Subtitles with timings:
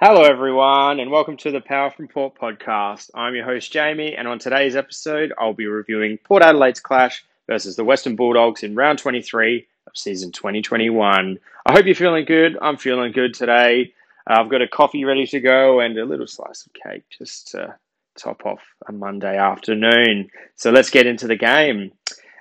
[0.00, 3.10] Hello, everyone, and welcome to the Power from Port podcast.
[3.16, 7.74] I'm your host, Jamie, and on today's episode, I'll be reviewing Port Adelaide's clash versus
[7.74, 11.40] the Western Bulldogs in round 23 of season 2021.
[11.66, 12.56] I hope you're feeling good.
[12.62, 13.92] I'm feeling good today.
[14.30, 17.48] Uh, I've got a coffee ready to go and a little slice of cake just
[17.48, 17.74] to
[18.16, 20.30] top off a Monday afternoon.
[20.54, 21.90] So let's get into the game.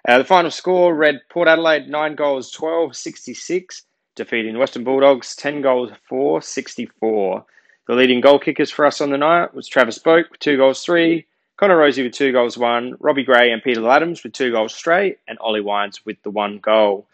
[0.07, 3.81] Uh, the final score read Port Adelaide 9 goals 12 66
[4.17, 7.45] defeating Western Bulldogs 10 goals for 64.
[7.87, 10.83] The leading goal kickers for us on the night was Travis Boak with 2 goals
[10.83, 14.73] 3, Connor Rozee with 2 goals 1, Robbie Gray and Peter Ladhams with 2 goals
[14.73, 17.07] straight, and Ollie Wines with the 1 goal.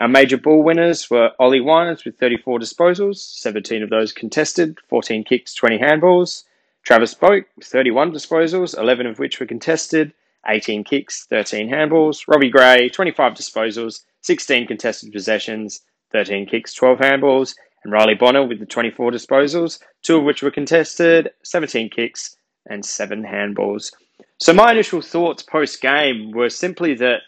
[0.00, 5.24] Our major ball winners were Ollie Wines with 34 disposals, 17 of those contested, 14
[5.24, 6.44] kicks, 20 handballs.
[6.84, 10.12] Travis Boak with 31 disposals, 11 of which were contested,
[10.48, 12.24] 18 kicks, 13 handballs.
[12.26, 15.82] Robbie Gray, 25 disposals, 16 contested possessions,
[16.14, 20.50] 13 kicks, 12 handballs, and Riley Bonner with the 24 disposals, two of which were
[20.52, 23.92] contested, 17 kicks, and seven handballs.
[24.38, 27.18] So, my initial thoughts post game were simply that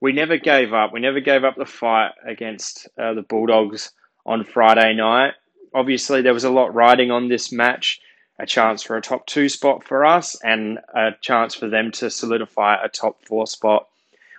[0.00, 0.92] we never gave up.
[0.92, 3.90] We never gave up the fight against uh, the Bulldogs
[4.26, 5.32] on Friday night.
[5.74, 7.98] Obviously, there was a lot riding on this match
[8.38, 12.10] a chance for a top two spot for us and a chance for them to
[12.10, 13.88] solidify a top four spot.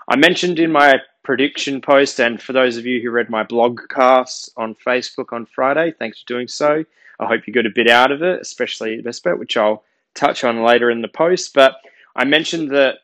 [0.08, 0.96] I mentioned in my
[1.26, 2.20] prediction post.
[2.20, 6.22] And for those of you who read my blog cast on Facebook on Friday, thanks
[6.22, 6.86] for doing so.
[7.20, 10.44] I hope you got a bit out of it, especially this bit, which I'll touch
[10.44, 11.54] on later in the post.
[11.54, 11.76] But
[12.16, 13.00] I mentioned that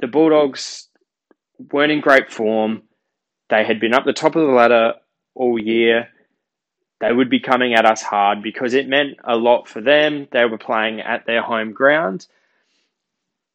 [0.00, 0.88] the Bulldogs
[1.72, 2.82] weren't in great form.
[3.48, 4.94] They had been up the top of the ladder
[5.34, 6.08] all year.
[7.00, 10.26] They would be coming at us hard because it meant a lot for them.
[10.32, 12.26] They were playing at their home ground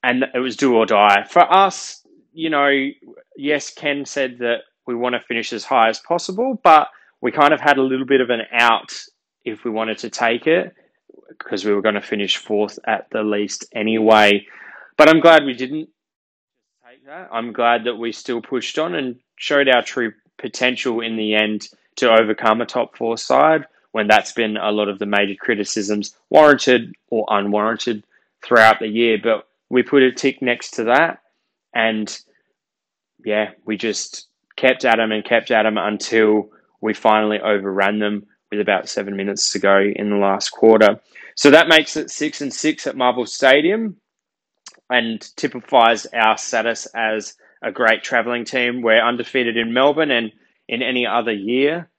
[0.03, 1.25] and it was do or die.
[1.29, 2.89] For us, you know,
[3.35, 6.89] yes, Ken said that we want to finish as high as possible, but
[7.21, 8.93] we kind of had a little bit of an out
[9.45, 10.73] if we wanted to take it
[11.29, 14.45] because we were going to finish fourth at the least anyway.
[14.97, 15.89] But I'm glad we didn't
[16.87, 17.29] take that.
[17.31, 21.69] I'm glad that we still pushed on and showed our true potential in the end
[21.97, 26.15] to overcome a top four side when that's been a lot of the major criticisms,
[26.29, 28.03] warranted or unwarranted,
[28.43, 29.17] throughout the year.
[29.21, 31.21] But we put a tick next to that
[31.73, 32.19] and
[33.23, 36.49] yeah, we just kept at them and kept at them until
[36.81, 40.99] we finally overran them with about seven minutes to go in the last quarter.
[41.35, 43.97] So that makes it six and six at Marvel Stadium
[44.89, 48.81] and typifies our status as a great travelling team.
[48.81, 50.31] We're undefeated in Melbourne and
[50.67, 51.89] in any other year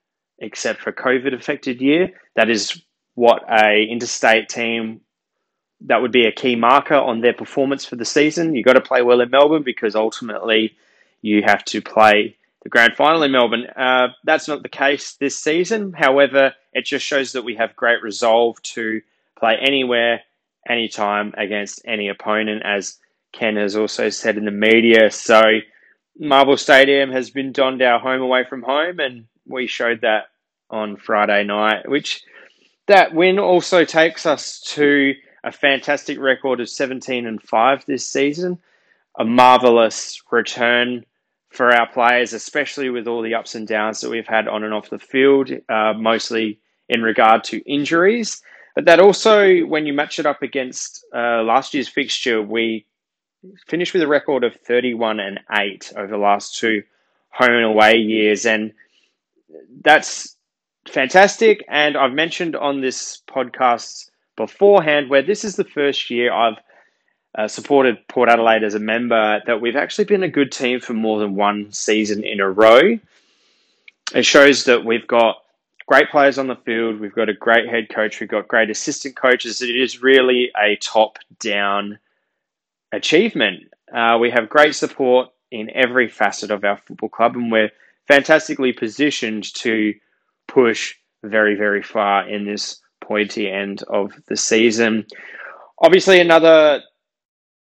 [0.40, 2.10] except for COVID affected year.
[2.34, 2.82] That is
[3.14, 5.02] what a interstate team
[5.82, 8.54] that would be a key marker on their performance for the season.
[8.54, 10.76] You've got to play well in Melbourne because ultimately
[11.22, 13.66] you have to play the grand final in Melbourne.
[13.66, 15.92] Uh, that's not the case this season.
[15.92, 19.00] However, it just shows that we have great resolve to
[19.38, 20.20] play anywhere,
[20.68, 22.98] anytime against any opponent, as
[23.32, 25.10] Ken has also said in the media.
[25.10, 25.40] So,
[26.18, 30.24] Marvel Stadium has been donned our home away from home, and we showed that
[30.68, 32.22] on Friday night, which
[32.86, 35.14] that win also takes us to
[35.44, 38.58] a fantastic record of 17 and 5 this season.
[39.18, 41.04] A marvelous return
[41.50, 44.72] for our players, especially with all the ups and downs that we've had on and
[44.72, 48.42] off the field, uh, mostly in regard to injuries.
[48.74, 52.86] But that also, when you match it up against uh, last year's fixture, we
[53.66, 56.82] finished with a record of 31 and 8 over the last two
[57.30, 58.46] home and away years.
[58.46, 58.72] And
[59.82, 60.36] that's
[60.88, 61.64] fantastic.
[61.68, 64.09] And I've mentioned on this podcast
[64.40, 66.56] beforehand where this is the first year I've
[67.36, 70.94] uh, supported Port Adelaide as a member that we've actually been a good team for
[70.94, 72.98] more than one season in a row.
[74.14, 75.42] It shows that we've got
[75.86, 79.14] great players on the field, we've got a great head coach, we've got great assistant
[79.14, 79.60] coaches.
[79.60, 81.98] It is really a top down
[82.92, 83.64] achievement.
[83.94, 87.72] Uh, we have great support in every facet of our football club, and we're
[88.08, 89.94] fantastically positioned to
[90.48, 92.80] push very, very far in this
[93.10, 95.04] pointy end of the season.
[95.82, 96.80] Obviously, another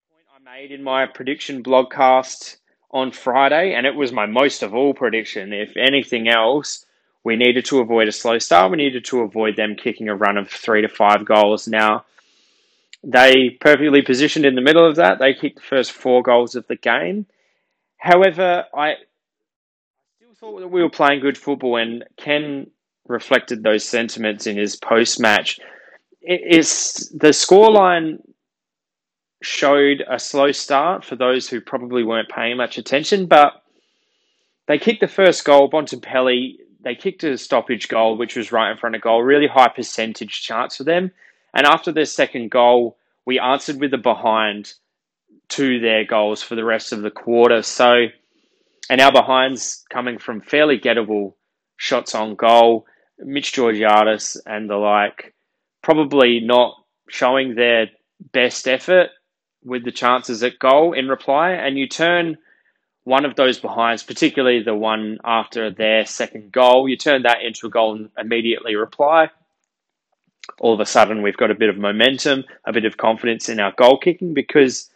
[0.08, 2.58] point I made in my prediction blogcast
[2.92, 5.52] on Friday, and it was my most of all prediction.
[5.52, 6.86] If anything else,
[7.24, 8.70] we needed to avoid a slow start.
[8.70, 11.66] We needed to avoid them kicking a run of three to five goals.
[11.66, 12.04] Now,
[13.02, 15.18] they perfectly positioned in the middle of that.
[15.18, 17.26] They kicked the first four goals of the game.
[17.96, 18.94] However, I
[20.16, 22.70] still thought that we were playing good football, and Ken
[23.06, 25.58] reflected those sentiments in his post match.
[26.22, 28.18] It's the scoreline
[29.42, 33.62] showed a slow start for those who probably weren't paying much attention, but
[34.66, 35.70] they kicked the first goal.
[35.70, 39.68] Bontempelli they kicked a stoppage goal, which was right in front of goal, really high
[39.68, 41.10] percentage chance for them.
[41.54, 44.74] And after their second goal, we answered with a behind
[45.48, 47.62] to their goals for the rest of the quarter.
[47.62, 48.06] So,
[48.90, 51.34] and our behinds coming from fairly gettable
[51.76, 52.86] shots on goal,
[53.18, 55.34] Mitch Georgiades and the like,
[55.82, 56.74] probably not
[57.08, 57.90] showing their
[58.32, 59.10] best effort
[59.64, 61.50] with the chances at goal in reply.
[61.50, 62.38] And you turn
[63.04, 67.66] one of those behinds, particularly the one after their second goal, you turn that into
[67.66, 69.30] a goal and immediately reply.
[70.58, 73.60] All of a sudden, we've got a bit of momentum, a bit of confidence in
[73.60, 74.90] our goal kicking because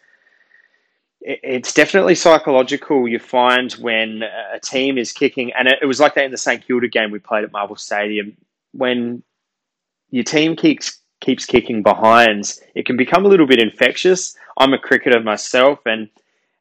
[1.21, 3.07] it's definitely psychological.
[3.07, 6.65] You find when a team is kicking, and it was like that in the St
[6.65, 8.37] Kilda game we played at Marvel Stadium.
[8.71, 9.23] When
[10.09, 14.35] your team keeps keeps kicking behinds, it can become a little bit infectious.
[14.57, 16.09] I'm a cricketer myself, and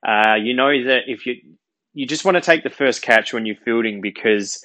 [0.06, 1.37] uh, you know that if you
[1.94, 4.64] you just want to take the first catch when you're fielding because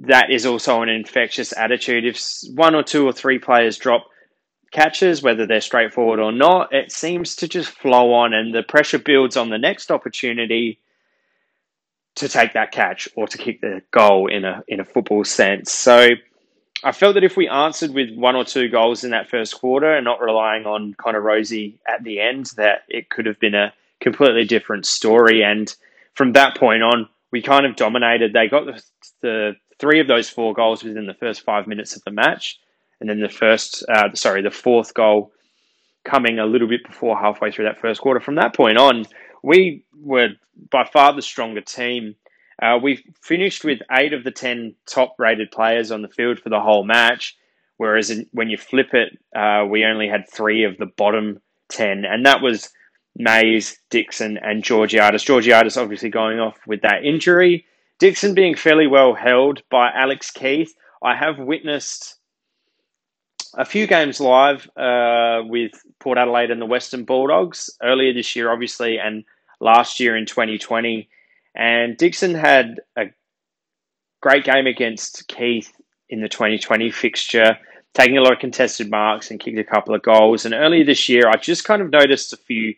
[0.00, 2.04] that is also an infectious attitude.
[2.04, 2.20] If
[2.54, 4.08] one or two or three players drop
[4.70, 8.98] catches, whether they're straightforward or not, it seems to just flow on, and the pressure
[8.98, 10.78] builds on the next opportunity
[12.16, 15.70] to take that catch or to kick the goal in a in a football sense.
[15.70, 16.10] So
[16.84, 19.94] I felt that if we answered with one or two goals in that first quarter
[19.94, 23.72] and not relying on Connor Rozee at the end, that it could have been a
[24.00, 25.42] completely different story.
[25.42, 25.74] And
[26.14, 28.32] from that point on, we kind of dominated.
[28.32, 28.82] They got the,
[29.22, 32.58] the three of those four goals within the first five minutes of the match,
[33.00, 35.32] and then the first, uh, sorry, the fourth goal
[36.04, 38.20] coming a little bit before halfway through that first quarter.
[38.20, 39.06] From that point on,
[39.42, 40.28] we were
[40.70, 42.14] by far the stronger team.
[42.62, 46.48] Uh, we finished with eight of the 10 top rated players on the field for
[46.48, 47.36] the whole match,
[47.76, 52.04] whereas in, when you flip it, uh, we only had three of the bottom 10.
[52.06, 52.70] And that was
[53.16, 55.22] Mayes, Dixon, and Georgiades.
[55.22, 57.66] Georgiades obviously going off with that injury.
[57.98, 60.74] Dixon being fairly well held by Alex Keath.
[61.02, 62.15] I have witnessed
[63.54, 68.50] a few games live uh, with Port Adelaide and the Western Bulldogs earlier this year,
[68.52, 69.24] obviously, and
[69.60, 71.08] last year in 2020.
[71.54, 73.06] And Dixon had a
[74.20, 75.72] great game against Keath
[76.08, 77.58] in the 2020 fixture,
[77.94, 80.44] taking a lot of contested marks and kicked a couple of goals.
[80.44, 82.74] And earlier this year, I just kind of noticed a few,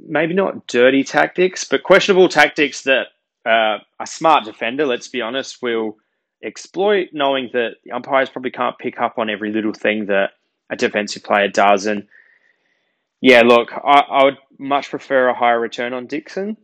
[0.00, 3.08] maybe not dirty tactics, but questionable tactics that
[3.46, 5.96] uh, a smart defender, let's be honest, will
[6.46, 10.30] exploit, knowing that the umpires probably can't pick up on every little thing that
[10.70, 11.86] a defensive player does.
[11.86, 12.06] And
[13.20, 16.56] yeah, look, I, I would much prefer a higher return on Dixon.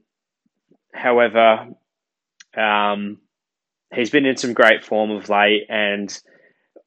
[0.95, 1.69] However,
[2.57, 3.19] um,
[3.95, 6.17] he's been in some great form of late, and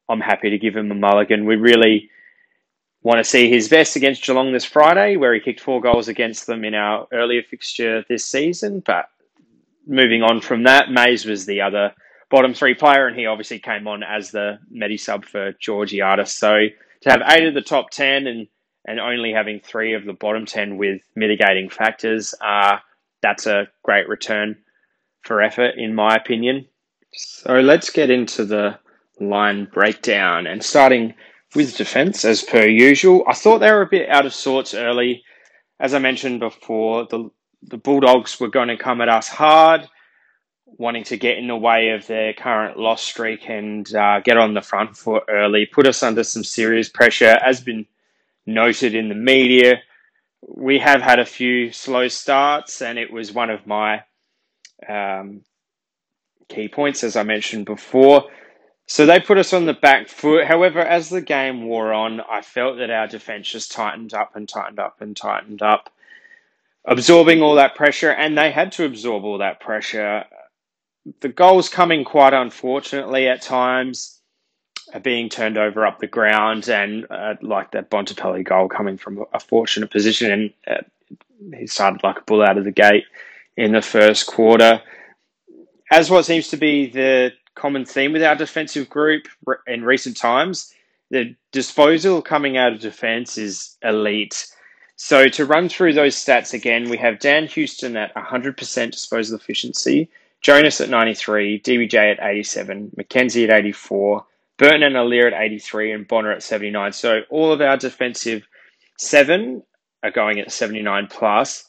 [0.08, 1.46] I'm happy to give him a mulligan.
[1.46, 2.10] We really
[3.02, 6.48] want to see his best against Geelong this Friday, where he kicked four goals against
[6.48, 8.82] them in our earlier fixture this season.
[8.86, 9.06] But
[9.86, 11.94] moving on from that, Mayes was the other
[12.30, 16.34] bottom three player, and he obviously came on as the medi sub for Georgie Georgiades.
[16.34, 16.68] So
[17.02, 18.48] to have eight of the top ten and
[18.88, 22.78] and only having three of the bottom ten with mitigating factors, uh,
[23.22, 24.58] that's a great return
[25.24, 26.68] for effort, in my opinion.
[27.14, 28.78] So let's get into the
[29.20, 31.16] line breakdown and starting
[31.56, 33.24] with defence as per usual.
[33.28, 35.24] I thought they were a bit out of sorts early.
[35.80, 37.30] As I mentioned before, the
[37.64, 39.90] the Bulldogs were going to come at us hard,
[40.78, 44.54] wanting to get in the way of their current loss streak and uh, get on
[44.54, 47.86] the front foot early, put us under some serious pressure, as been
[48.46, 49.82] noted in the media
[50.48, 54.04] we have had a few slow starts, and it was one of my
[54.88, 55.42] um,
[56.48, 58.30] key points, as I mentioned before.
[58.88, 60.46] So they put us on the back foot.
[60.46, 64.48] However, as the game wore on, I felt that our defense just tightened up and
[64.48, 65.90] tightened up and tightened up,
[66.86, 70.26] absorbing all that pressure, and they had to absorb all that pressure.
[71.22, 74.20] The goals coming quite unfortunately at times
[74.94, 79.26] are being turned over up the ground and uh, like that Bontempelli goal coming from
[79.34, 80.82] a fortunate position and uh,
[81.58, 83.06] he started like a bull out of the gate
[83.58, 84.82] in the first quarter.
[85.92, 89.28] As what seems to be the common theme with our defensive group
[89.68, 90.74] in recent times,
[91.10, 94.48] the disposal coming out of defense is elite.
[94.98, 100.10] So to run through those stats again, we have Dan Houston at 100% disposal efficiency,
[100.46, 104.28] Jonas at 93, DBJ at 87, McKenzie at 84,
[104.60, 106.92] Burton and Aliir at 83 and Bonner at 79.
[106.94, 108.44] So all of our defensive
[108.96, 109.64] seven
[110.04, 111.68] are going at 79 plus.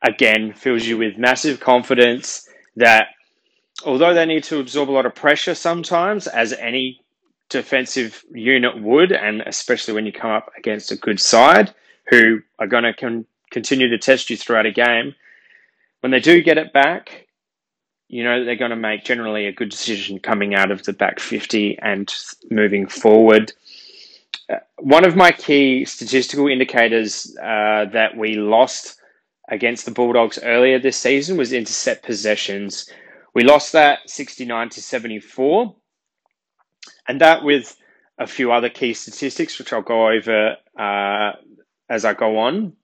[0.00, 3.08] Again, fills you with massive confidence that
[3.84, 7.02] although they need to absorb a lot of pressure sometimes, as any
[7.50, 11.74] defensive unit would, and especially when you come up against a good side
[12.08, 15.14] who are going to con- continue to test you throughout a game,
[16.00, 17.23] when they do get it back,
[18.08, 21.20] you know they're going to make generally a good decision coming out of the back
[21.20, 22.12] 50 and
[22.50, 23.52] moving forward.
[24.48, 28.98] Uh, one of my key statistical indicators uh, that we lost
[29.48, 32.90] against the Bulldogs earlier this season was intercept possessions.
[33.34, 35.74] We lost that 69 to 74.
[37.08, 37.76] And that with
[38.18, 41.32] a few other key statistics, which I'll go over uh,
[41.88, 42.74] as I go on.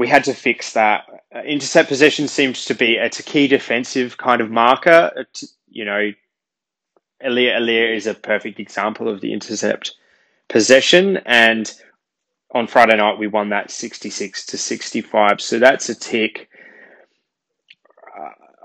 [0.00, 1.04] We had to fix that.
[1.34, 5.26] Uh, intercept possession seems to be it's a key defensive kind of marker.
[5.68, 6.12] You know,
[7.22, 9.94] Aliir Aliir is a perfect example of the intercept
[10.48, 11.70] possession, and
[12.52, 15.38] on Friday night we won that sixty six to sixty five.
[15.40, 16.48] So that's a tick.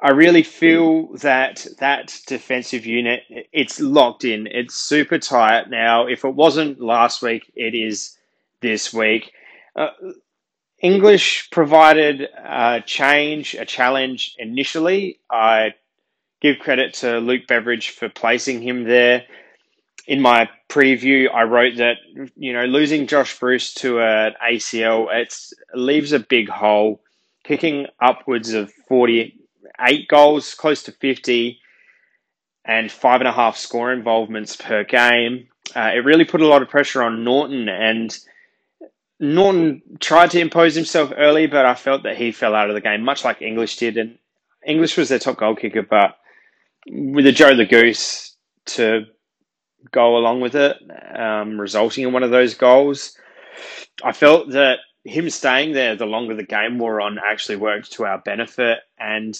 [0.01, 4.47] I really feel that that defensive unit it's locked in.
[4.47, 6.07] It's super tight now.
[6.07, 8.17] If it wasn't last week, it is
[8.61, 9.33] this week.
[9.75, 9.89] Uh,
[10.85, 15.19] English provided a change, a challenge initially.
[15.31, 15.73] I
[16.41, 19.23] give credit to Luke Beveridge for placing him there.
[20.05, 21.97] In my preview, I wrote that
[22.35, 25.35] you know losing Josh Bruce to an ACL it
[25.73, 27.01] leaves a big hole.
[27.43, 29.39] Kicking upwards of forty
[29.87, 31.59] eight goals, close to 50,
[32.63, 35.47] and five and a half score involvements per game.
[35.75, 38.15] Uh, it really put a lot of pressure on Naughton and
[39.19, 42.81] Naughton tried to impose himself early, but I felt that he fell out of the
[42.81, 43.97] game, much like English did.
[43.97, 44.17] And
[44.65, 46.17] English was their top goal kicker, but
[46.87, 49.05] with a Joe the Goose to
[49.91, 50.77] go along with it,
[51.17, 53.17] um, resulting in one of those goals,
[54.03, 58.05] I felt that him staying there the longer the game wore on actually worked to
[58.05, 58.79] our benefit.
[58.99, 59.39] And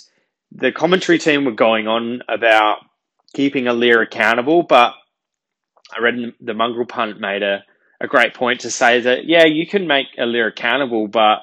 [0.51, 2.77] the commentary team were going on about
[3.34, 4.94] keeping Aliir accountable, but
[5.96, 7.63] I read the mongrel punt made a,
[8.01, 11.39] a great point to say that, yeah, you can make Aliir accountable, but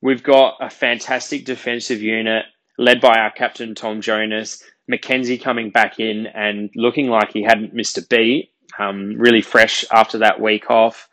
[0.00, 2.44] we've got a fantastic defensive unit
[2.78, 7.74] led by our captain, Tom Jonas, McKenzie coming back in and looking like he hadn't
[7.74, 11.08] missed a beat, um, really fresh after that week off.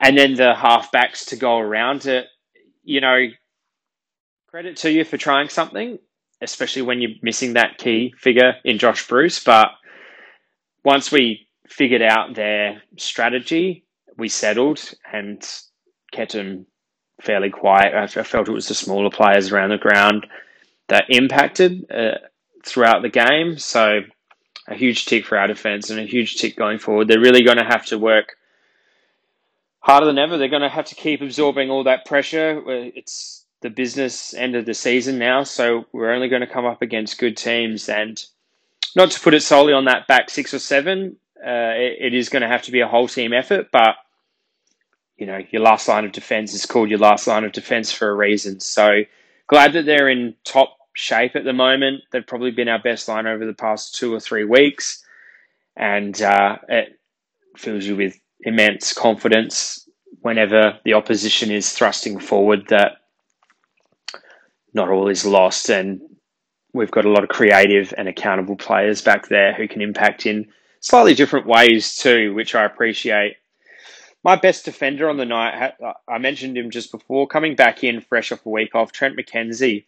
[0.00, 2.26] And then the halfbacks to go around it.
[2.84, 3.28] You know,
[4.48, 5.98] credit to you for trying something
[6.42, 9.42] especially when you're missing that key figure in Josh Bruce.
[9.42, 9.68] But
[10.84, 13.84] once we figured out their strategy,
[14.16, 15.46] we settled and
[16.12, 16.66] kept them
[17.20, 17.94] fairly quiet.
[17.94, 20.26] I felt it was the smaller players around the ground
[20.88, 22.18] that impacted uh,
[22.64, 23.58] throughout the game.
[23.58, 24.00] So
[24.68, 27.08] a huge tick for our defense and a huge tick going forward.
[27.08, 28.36] They're really going to have to work
[29.80, 30.36] harder than ever.
[30.36, 32.62] They're going to have to keep absorbing all that pressure.
[32.66, 36.82] It's the business end of the season now, so we're only going to come up
[36.82, 37.88] against good teams.
[37.88, 38.22] And
[38.94, 42.28] not to put it solely on that back six or seven, uh, it, it is
[42.28, 43.68] going to have to be a whole team effort.
[43.72, 43.96] But
[45.16, 48.08] you know, your last line of defense is called your last line of defense for
[48.10, 48.60] a reason.
[48.60, 49.02] So
[49.46, 52.02] glad that they're in top shape at the moment.
[52.10, 55.04] They've probably been our best line over the past two or three weeks,
[55.76, 56.98] and uh, it
[57.56, 59.88] fills you with immense confidence
[60.20, 62.98] whenever the opposition is thrusting forward that
[64.74, 65.68] not all is lost.
[65.68, 66.00] And
[66.72, 70.48] we've got a lot of creative and accountable players back there who can impact in
[70.82, 73.36] slightly different ways too, which I appreciate.
[74.24, 75.72] My best defender on the night,
[76.06, 79.84] I mentioned him just before, coming back in fresh off a week off, Trent McKenzie.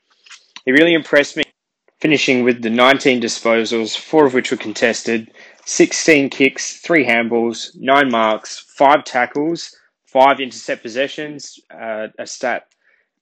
[0.65, 1.45] He really impressed me,
[2.01, 5.31] finishing with the 19 disposals, four of which were contested,
[5.67, 12.67] 16 kicks, three handballs, nine marks, five tackles, five intercept possessions, uh, a stat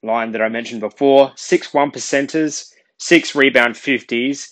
[0.03, 4.49] line that I mentioned before, six one percenters, six rebound 50s,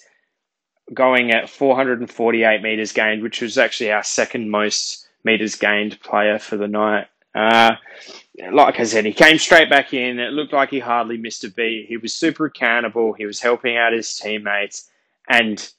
[0.93, 6.57] going at 448 meters gained, which was actually our second most meters gained player for
[6.57, 7.07] the night.
[7.35, 7.77] Uh,
[8.53, 10.19] like I said, he came straight back in.
[10.19, 11.87] It looked like he hardly missed a beat.
[11.89, 13.13] He was super accountable.
[13.13, 14.91] He was helping out his teammates
[15.29, 15.71] and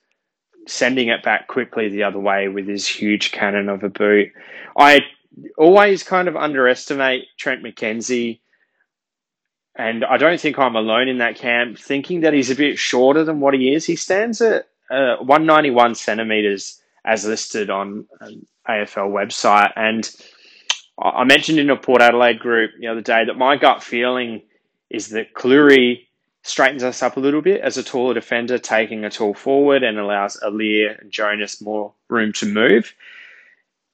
[0.68, 4.30] sending it back quickly the other way with his huge cannon of a boot.
[4.78, 5.02] I
[5.58, 8.40] always kind of underestimate Trent McKenzie
[9.76, 13.24] and I don't think I'm alone in that camp thinking that he's a bit shorter
[13.24, 13.86] than what he is.
[13.86, 19.72] He stands at uh, 191 centimeters as listed on an AFL website.
[19.76, 20.10] And
[21.02, 24.42] I mentioned in a Port Adelaide group the other day that my gut feeling
[24.90, 26.08] is that Clurey
[26.44, 29.98] straightens us up a little bit as a taller defender, taking a tall forward and
[29.98, 32.94] allows Aliir and Jonas more room to move,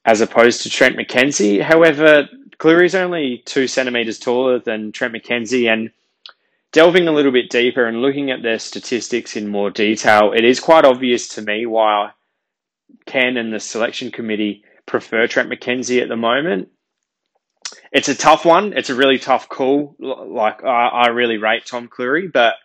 [0.06, 1.62] as opposed to Trent McKenzie.
[1.62, 2.28] However,
[2.58, 5.92] Clurey's only two centimeters taller than Trent McKenzie, and
[6.72, 10.60] delving a little bit deeper and looking at their statistics in more detail, it is
[10.60, 12.12] quite obvious to me why
[13.06, 16.70] Ken and the selection committee prefer Trent McKenzie at the moment.
[17.92, 18.74] It's a tough one.
[18.74, 19.96] It's a really tough call.
[20.00, 22.56] Like I, I really rate Tom Clurey, but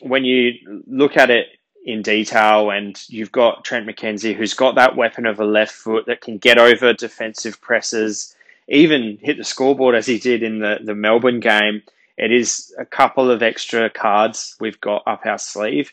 [0.00, 0.52] when you
[0.86, 1.46] look at it
[1.84, 6.06] in detail, and you've got Trent McKenzie, who's got that weapon of a left foot
[6.06, 8.34] that can get over defensive presses,
[8.68, 11.82] even hit the scoreboard as he did in the, the Melbourne game.
[12.20, 15.90] It is a couple of extra cards we've got up our sleeve.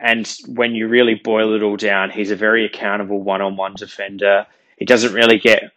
[0.00, 3.74] And when you really boil it all down, he's a very accountable one on one
[3.74, 4.46] defender.
[4.76, 5.72] He doesn't really get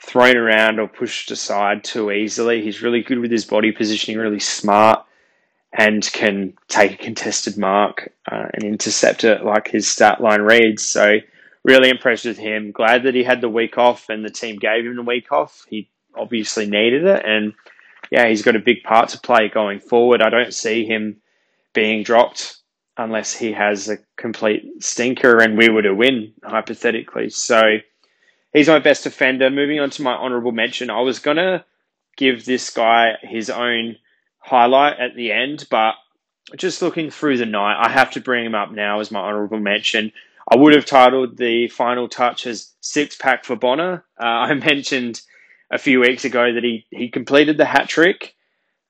[0.00, 2.62] thrown around or pushed aside too easily.
[2.62, 5.04] He's really good with his body positioning, really smart
[5.72, 10.82] and can take a contested mark uh, and intercept it like his stat line reads.
[10.82, 11.18] So,
[11.62, 12.72] really impressed with him.
[12.72, 15.66] Glad that he had the week off and the team gave him the week off.
[15.68, 17.22] He obviously needed it.
[17.24, 17.52] And
[18.10, 20.22] yeah, he's got a big part to play going forward.
[20.22, 21.20] I don't see him
[21.72, 22.56] being dropped
[22.96, 27.30] unless he has a complete stinker and we were to win, hypothetically.
[27.30, 27.78] So,
[28.52, 29.50] he's my best defender.
[29.50, 31.64] Moving on to my honourable mention, I was going to
[32.16, 33.96] give this guy his own
[34.38, 35.94] highlight at the end, but
[36.56, 39.60] just looking through the night, I have to bring him up now as my honourable
[39.60, 40.12] mention.
[40.50, 44.04] I would have titled the final touch as six pack for Bonner.
[44.18, 45.22] Uh, I mentioned
[45.70, 48.34] a few weeks ago that he, he completed the hat trick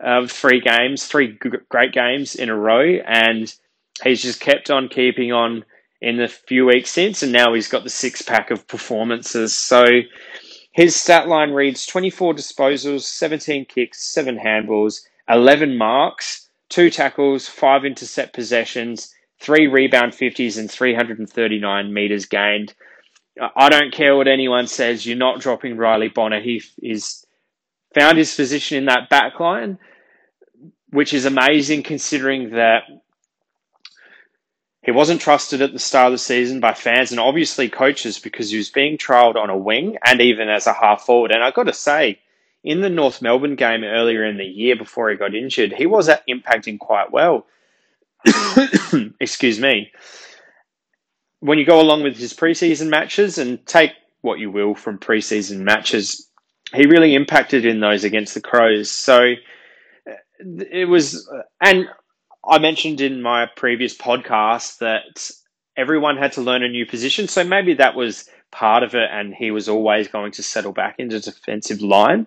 [0.00, 3.54] of three games, three great games in a row, and
[4.02, 5.64] he's just kept on keeping on
[6.00, 9.54] in the few weeks since, and now he's got the six pack of performances.
[9.54, 9.84] So
[10.72, 17.84] his stat line reads 24 disposals, 17 kicks, 7 handballs, 11 marks, two tackles, five
[17.84, 22.74] intercept possessions, three rebound 50s, and 339 meters gained.
[23.40, 26.40] I don't care what anyone says, you're not dropping Riley Bonner.
[26.40, 27.24] He is
[27.94, 29.78] found his position in that back line,
[30.90, 32.82] which is amazing considering that
[34.82, 38.50] he wasn't trusted at the start of the season by fans and obviously coaches because
[38.50, 41.32] he was being trialled on a wing and even as a half forward.
[41.32, 42.18] And I've got to say,
[42.62, 46.10] in the North Melbourne game earlier in the year before he got injured, he was
[46.28, 47.46] impacting quite well.
[49.20, 49.92] Excuse me.
[51.40, 55.60] When you go along with his preseason matches and take what you will from preseason
[55.60, 56.28] matches,
[56.74, 58.90] he really impacted in those against the Crows.
[58.90, 59.32] So
[60.06, 61.88] uh, it was, uh, and
[62.48, 65.30] I mentioned in my previous podcast that
[65.76, 67.28] everyone had to learn a new position.
[67.28, 70.96] So maybe that was part of it, and he was always going to settle back
[70.98, 72.26] into defensive line.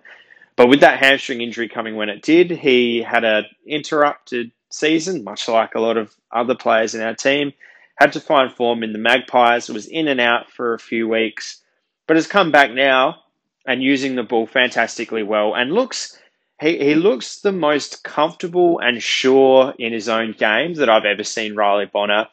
[0.56, 5.48] But with that hamstring injury coming when it did, he had an interrupted season, much
[5.48, 7.52] like a lot of other players in our team.
[7.96, 11.62] Had to find form in the Magpies, was in and out for a few weeks,
[12.06, 13.20] but has come back now
[13.66, 16.18] and using the ball fantastically well and looks
[16.60, 21.24] he, he looks the most comfortable and sure in his own game that I've ever
[21.24, 22.28] seen Riley Bonner.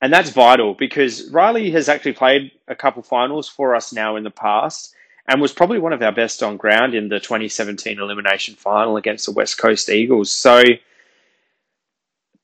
[0.00, 4.24] And that's vital because Riley has actually played a couple finals for us now in
[4.24, 4.94] the past
[5.26, 9.26] and was probably one of our best on ground in the 2017 elimination final against
[9.26, 10.30] the West Coast Eagles.
[10.30, 10.62] So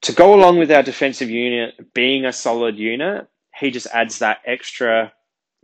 [0.03, 4.39] to go along with our defensive unit being a solid unit, he just adds that
[4.47, 5.13] extra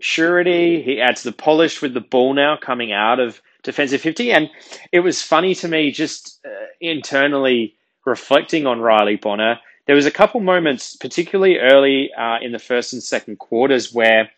[0.00, 0.82] surety.
[0.82, 4.32] He adds the polish with the ball now coming out of defensive 50.
[4.32, 4.50] And
[4.92, 9.58] it was funny to me just uh, internally reflecting on Riley Bonner.
[9.86, 14.30] There was a couple moments, particularly early uh, in the first and second quarters, where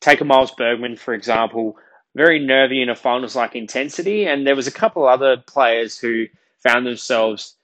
[0.00, 1.76] take a Miles Bergman, for example,
[2.14, 4.26] very nervy in a finals like intensity.
[4.26, 6.26] And there was a couple other players who
[6.62, 7.56] found themselves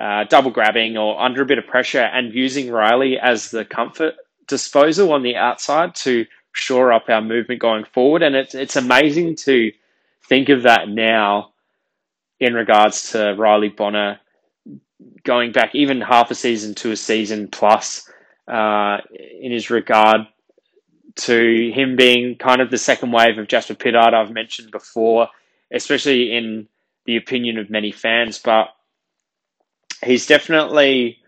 [0.00, 4.14] uh, double grabbing or under a bit of pressure and using Riley as the comfort
[4.46, 8.22] disposal on the outside to shore up our movement going forward.
[8.22, 9.72] And it's, it's amazing to
[10.28, 11.52] think of that now
[12.40, 14.20] in regards to Riley Bonner
[15.22, 18.08] going back even half a season to a season plus
[18.48, 18.98] uh,
[19.40, 20.22] in his regard
[21.16, 25.28] to him being kind of the second wave of Jasper Pittard I've mentioned before,
[25.72, 26.68] especially in
[27.06, 28.38] the opinion of many fans.
[28.38, 28.68] But
[30.04, 31.18] he's definitely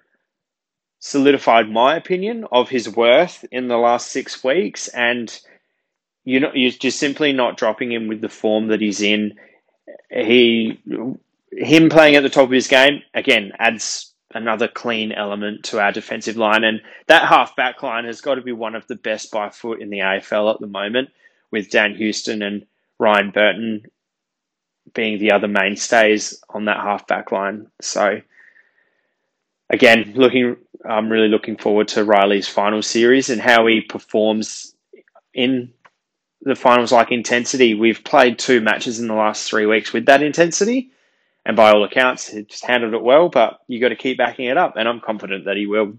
[0.98, 5.40] solidified my opinion of his worth in the last six weeks, and
[6.24, 9.34] you know you're just simply not dropping him with the form that he's in.
[10.10, 10.80] He
[11.52, 15.92] him playing at the top of his game again adds another clean element to our
[15.92, 16.64] defensive line.
[16.64, 19.80] And that half back line has got to be one of the best by foot
[19.80, 21.10] in the AFL at the moment,
[21.50, 22.66] with Dan Houston and
[22.98, 23.86] Ryan Burton
[24.94, 27.66] being the other mainstays on that half back line.
[27.80, 28.20] So
[29.70, 30.56] again, looking
[30.88, 34.74] I'm really looking forward to Riley's final series and how he performs
[35.34, 35.72] in
[36.42, 37.74] the finals like intensity.
[37.74, 40.90] We've played two matches in the last three weeks with that intensity
[41.46, 43.28] and by all accounts, he just handled it well.
[43.28, 45.94] But you got to keep backing it up, and I'm confident that he will.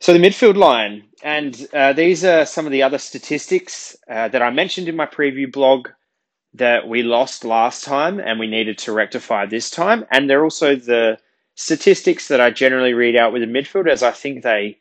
[0.00, 4.42] So the midfield line, and uh, these are some of the other statistics uh, that
[4.42, 5.88] I mentioned in my preview blog
[6.54, 10.76] that we lost last time and we needed to rectify this time, and they're also
[10.76, 11.18] the
[11.56, 14.78] statistics that I generally read out with the midfield, as I think they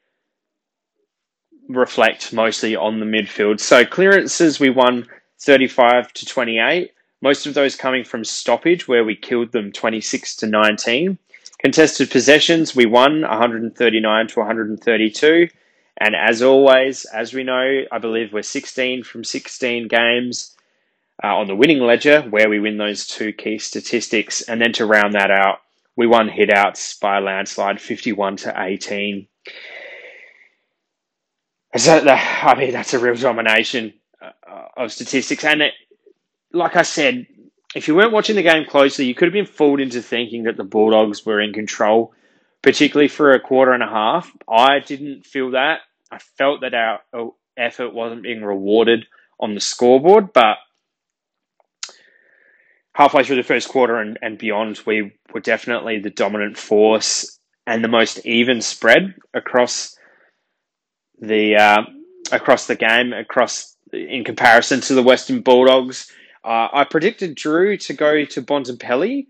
[1.68, 3.60] reflect mostly on the midfield.
[3.60, 5.08] So clearances, we won
[5.40, 6.92] 35 to 28.
[7.22, 11.18] Most of those coming from stoppage, where we killed them 26 to 19.
[11.60, 15.48] Contested possessions, we won 139 to 132.
[15.98, 20.56] And as always, as we know, I believe we're 16 from 16 games
[21.24, 24.42] uh, on the winning ledger, where we win those two key statistics.
[24.42, 25.60] And then to round that out,
[25.98, 29.28] we won hitouts by a landslide, 51 to 18.
[31.78, 34.32] So, I mean, that's a real domination uh,
[34.78, 35.44] of statistics.
[35.44, 35.74] And it,
[36.54, 37.28] like I said,
[37.76, 40.58] if you weren't watching the game closely, you could have been fooled into thinking that
[40.58, 42.14] the Bulldogs were in control,
[42.62, 44.32] particularly for a quarter and a half.
[44.50, 45.80] I didn't feel that.
[46.12, 47.00] I felt that our
[47.58, 49.06] effort wasn't being rewarded
[49.40, 50.58] on the scoreboard, but
[52.96, 57.84] halfway through the first quarter and, and beyond, we were definitely the dominant force and
[57.84, 59.98] the most even spread across
[61.20, 61.82] the uh,
[62.32, 66.10] across the game, across in comparison to the Western Bulldogs.
[66.44, 69.28] Uh, I predicted Drew to go to Bontempelli,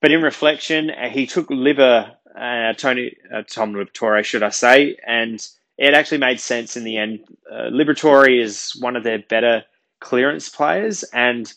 [0.00, 4.96] but in reflection, uh, he took Liver, uh, Tony uh, Tom Liberatore, should I say,
[5.06, 5.46] and
[5.76, 7.20] it actually made sense in the end.
[7.50, 9.64] Uh, Liberatore is one of their better
[10.00, 11.52] clearance players, and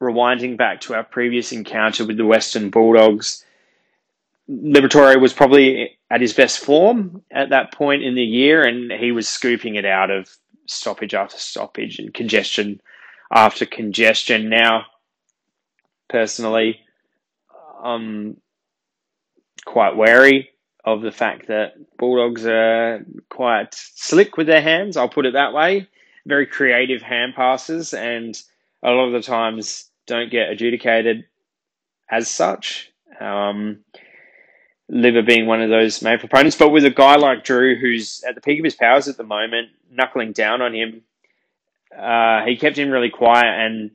[0.00, 3.44] rewinding back to our previous encounter with the Western Bulldogs,
[4.48, 9.12] Liberatore was probably at his best form at that point in the year, and he
[9.12, 10.28] was scooping it out of
[10.66, 12.80] stoppage after stoppage and congestion
[13.30, 14.48] after congestion.
[14.48, 14.86] Now,
[16.08, 16.80] personally,
[17.82, 18.40] I'm
[19.66, 20.50] quite wary
[20.84, 25.52] of the fact that Bulldogs are quite slick with their hands, I'll put it that
[25.52, 25.88] way.
[26.24, 28.40] Very creative hand passes, and
[28.82, 31.26] a lot of the times don't get adjudicated
[32.10, 32.90] as such.
[33.20, 33.84] Um,
[34.88, 38.34] Liver being one of those main proponents, but with a guy like Drew, who's at
[38.34, 41.02] the peak of his powers at the moment, knuckling down on him,
[41.96, 43.90] uh, he kept him really quiet and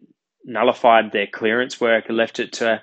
[0.45, 2.81] nullified their clearance work and left it to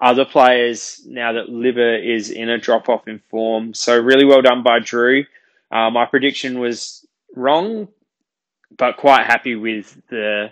[0.00, 3.74] other players now that Liver is in a drop off in form.
[3.74, 5.24] So, really well done by Drew.
[5.70, 7.88] Uh, my prediction was wrong,
[8.76, 10.50] but quite happy with the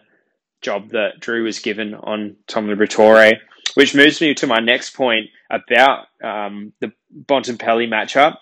[0.63, 3.39] job that Drew was given on Tom Liberatore,
[3.75, 8.39] which moves me to my next point about um, the Bontempelli matchup.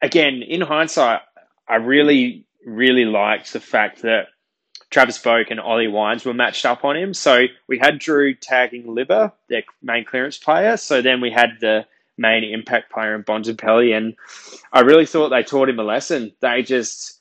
[0.00, 1.20] Again, in hindsight,
[1.66, 4.26] I really, really liked the fact that
[4.90, 7.14] Travis Boak and Ollie Wines were matched up on him.
[7.14, 10.76] So we had Drew tagging Liver, their main clearance player.
[10.76, 13.96] So then we had the main impact player in Bontempelli.
[13.96, 14.14] And
[14.72, 16.32] I really thought they taught him a lesson.
[16.40, 17.20] They just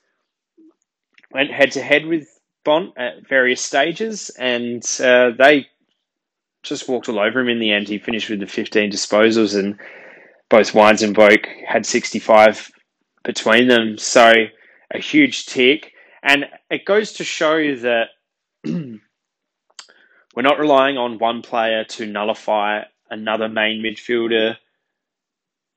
[1.32, 2.28] went head to head with
[2.63, 5.67] Bont at various stages, and uh, they
[6.63, 7.88] just walked all over him in the end.
[7.88, 9.80] He finished with the 15 disposals, and
[10.49, 12.71] both Wines and Boak had 65
[13.23, 13.97] between them.
[13.97, 14.34] So
[14.93, 15.91] a huge tick.
[16.21, 18.08] And it goes to show that
[18.63, 18.99] we're
[20.38, 24.56] not relying on one player to nullify another main midfielder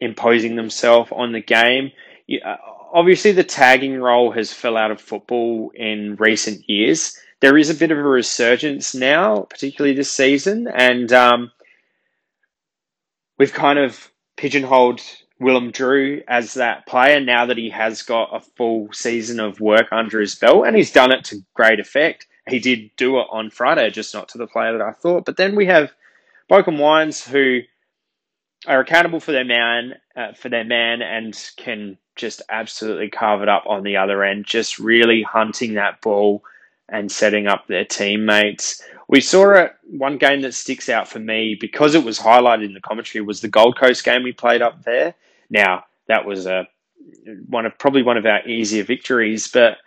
[0.00, 1.90] imposing themselves on the game.
[2.26, 2.56] You, uh,
[2.92, 7.16] obviously the tagging role has fell out of football in recent years.
[7.40, 11.52] There is a bit of a resurgence now, particularly this season, and um,
[13.38, 15.00] we've kind of pigeonholed
[15.38, 19.88] Willem Drew as that player now that he has got a full season of work
[19.92, 22.26] under his belt, and he's done it to great effect.
[22.48, 25.24] He did do it on Friday, just not to the player that I thought.
[25.26, 25.92] But then we have
[26.50, 27.60] Boak and Wines who
[28.66, 33.10] are accountable for their man, uh, for their man, and can just absolutely
[33.42, 36.42] it up on the other end, just really hunting that ball
[36.88, 38.82] and setting up their teammates.
[39.08, 39.74] We saw it.
[39.88, 43.40] One game that sticks out for me because it was highlighted in the commentary was
[43.40, 45.14] the Gold Coast game we played up there.
[45.50, 46.66] Now that was a
[47.48, 49.78] one of probably one of our easier victories, but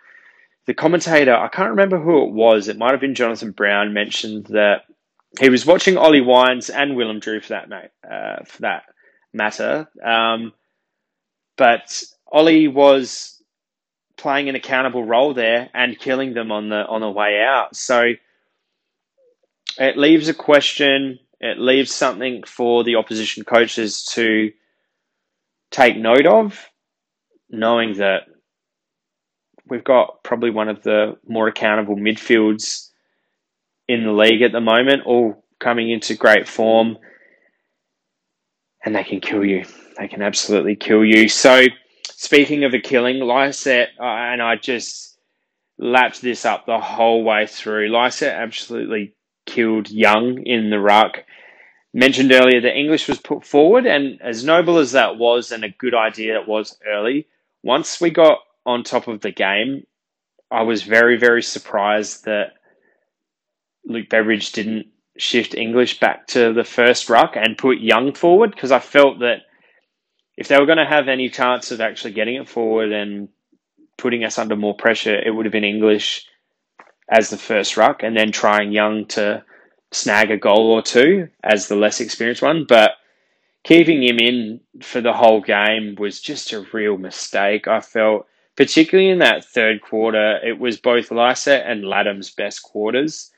[0.66, 2.68] the commentator I can't remember who it was.
[2.68, 4.84] It might have been Jonathan Brown mentioned that
[5.38, 8.84] he was watching Ollie Wines and Willem Drew for that uh, for that
[9.32, 9.88] matter.
[10.02, 10.52] Um,
[11.56, 13.42] but Ollie was
[14.16, 17.74] playing an accountable role there and killing them on the on the way out.
[17.74, 18.12] So
[19.78, 21.18] it leaves a question.
[21.40, 24.50] It leaves something for the opposition coaches to
[25.70, 26.68] take note of,
[27.48, 28.22] knowing that
[29.66, 32.88] we've got probably one of the more accountable midfields
[33.88, 36.98] in the league at the moment, all coming into great form,
[38.84, 39.64] and they can kill you.
[39.98, 41.28] They can absolutely kill you.
[41.28, 41.64] So
[42.08, 45.18] speaking of a killing, Lycett, uh, and I just
[45.78, 47.88] lapped this up the whole way through.
[47.88, 49.14] Lycett absolutely
[49.46, 51.24] killed Young in the ruck.
[51.92, 55.70] mentioned earlier that English was put forward, and as noble as that was, and a
[55.70, 57.26] good idea it was early,
[57.62, 59.86] once we got on top of the game,
[60.50, 62.54] I was very, very surprised that
[63.84, 64.86] Luke Beveridge didn't
[65.16, 69.42] shift English back to the first ruck and put Young forward because I felt that
[70.40, 73.28] if they were going to have any chance of actually getting it forward and
[73.98, 76.26] putting us under more pressure, it would have been English
[77.10, 79.44] as the first ruck and then trying Young to
[79.92, 82.64] snag a goal or two as the less experienced one.
[82.66, 82.92] But
[83.64, 87.68] keeping him in for the whole game was just a real mistake.
[87.68, 88.26] I felt,
[88.56, 93.30] particularly in that third quarter, it was both Lycett and Ladhams' best quarters.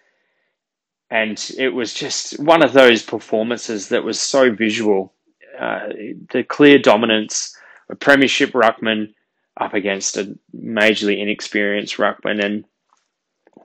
[1.10, 5.12] And it was just one of those performances that was so visual.
[5.58, 5.88] Uh,
[6.30, 7.56] the clear dominance,
[7.88, 9.14] a premiership ruckman
[9.60, 12.64] up against a majorly inexperienced ruckman, and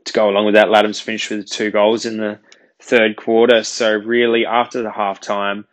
[0.05, 2.39] to go along with that, Ladhams finished with two goals in the
[2.79, 3.63] third quarter.
[3.63, 5.65] So really, after the half time,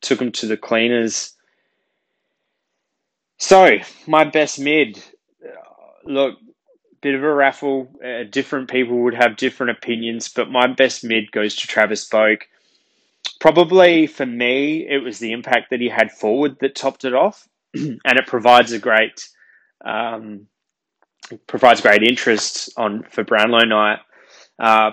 [0.00, 1.32] took him to the cleaners.
[3.38, 5.02] So my best mid,
[6.04, 6.38] look,
[7.00, 7.90] bit of a raffle.
[8.02, 12.42] Uh, different people would have different opinions, but my best mid goes to Travis Boak.
[13.44, 17.46] Probably for me, it was the impact that he had forward that topped it off,
[17.74, 19.28] and it provides a great
[19.84, 20.46] um,
[21.46, 23.98] provides great interest on for Brownlow night.
[24.58, 24.92] Uh,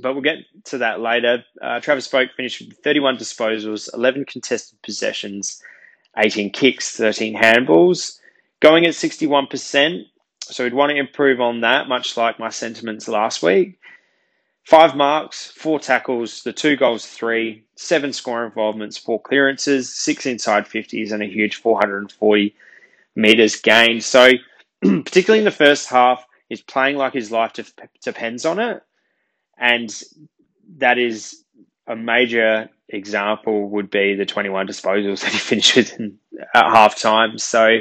[0.00, 1.44] but we'll get to that later.
[1.62, 5.62] Uh, Travis Boak finished with 31 disposals, 11 contested possessions,
[6.18, 8.18] 18 kicks, 13 handballs,
[8.58, 10.02] going at 61%.
[10.40, 13.78] So we'd want to improve on that, much like my sentiments last week.
[14.64, 20.64] Five marks, four tackles, the two goals, three, seven score involvements, four clearances, six inside
[20.64, 22.54] 50s, and a huge 440
[23.14, 24.02] meters gained.
[24.02, 24.30] So,
[24.80, 27.52] particularly in the first half, he's playing like his life
[28.02, 28.82] depends on it.
[29.58, 30.02] And
[30.78, 31.44] that is
[31.86, 36.18] a major example would be the 21 disposals that he finished in,
[36.54, 37.36] at half time.
[37.38, 37.78] So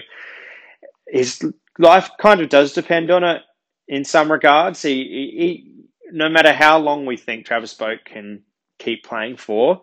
[1.08, 1.42] his
[1.80, 3.42] life kind of does depend on it
[3.88, 4.82] in some regards.
[4.82, 5.73] He, he
[6.14, 8.44] no matter how long we think Travis Boak can
[8.78, 9.82] keep playing for,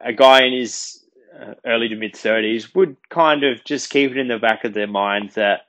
[0.00, 1.04] a guy in his
[1.38, 4.72] uh, early to mid 30s would kind of just keep it in the back of
[4.72, 5.60] their mind that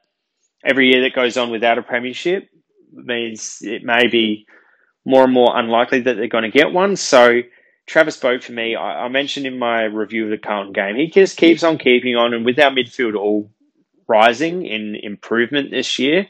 [0.64, 2.50] every year that goes on without a premiership
[2.94, 4.46] means it may be
[5.06, 6.96] more and more unlikely that they're going to get one.
[6.96, 7.42] So
[7.86, 11.08] Travis Boak for me, I, I, mentioned in my review of the Carlton game, he
[11.08, 13.52] just keeps on keeping on, and with our midfield all
[14.08, 16.28] rising in improvement this year,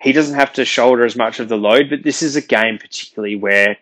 [0.00, 1.90] he doesn't have to shoulder as much of the load.
[1.90, 3.78] But this is a game particularly where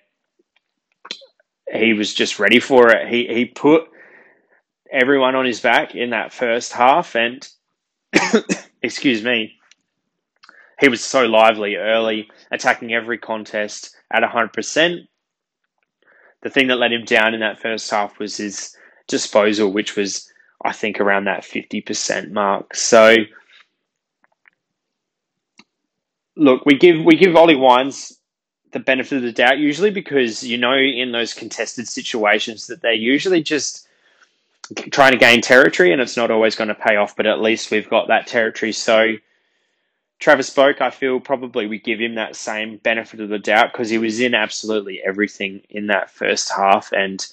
[1.73, 3.09] he was just ready for it.
[3.09, 3.89] He he put
[4.91, 7.47] everyone on his back in that first half, and
[8.83, 9.59] excuse me,
[10.81, 15.07] he was so lively early, attacking every contest at 100%.
[16.43, 18.77] The thing that let him down in that first half was his
[19.09, 20.31] disposal, which was,
[20.65, 22.75] I think, around that 50% mark.
[22.75, 23.15] So,
[26.37, 28.19] look, we give we give Ollie Wines
[28.73, 32.93] the benefit of the doubt usually because you know in those contested situations that they're
[32.93, 33.87] usually just
[34.91, 37.71] trying to gain territory and it's not always going to pay off, but at least
[37.71, 38.73] we've got that territory.
[38.73, 39.15] So
[40.19, 43.91] Travis Boak, I feel probably we give him that same benefit of the doubt because
[43.91, 47.25] he was in absolutely everything in that first half and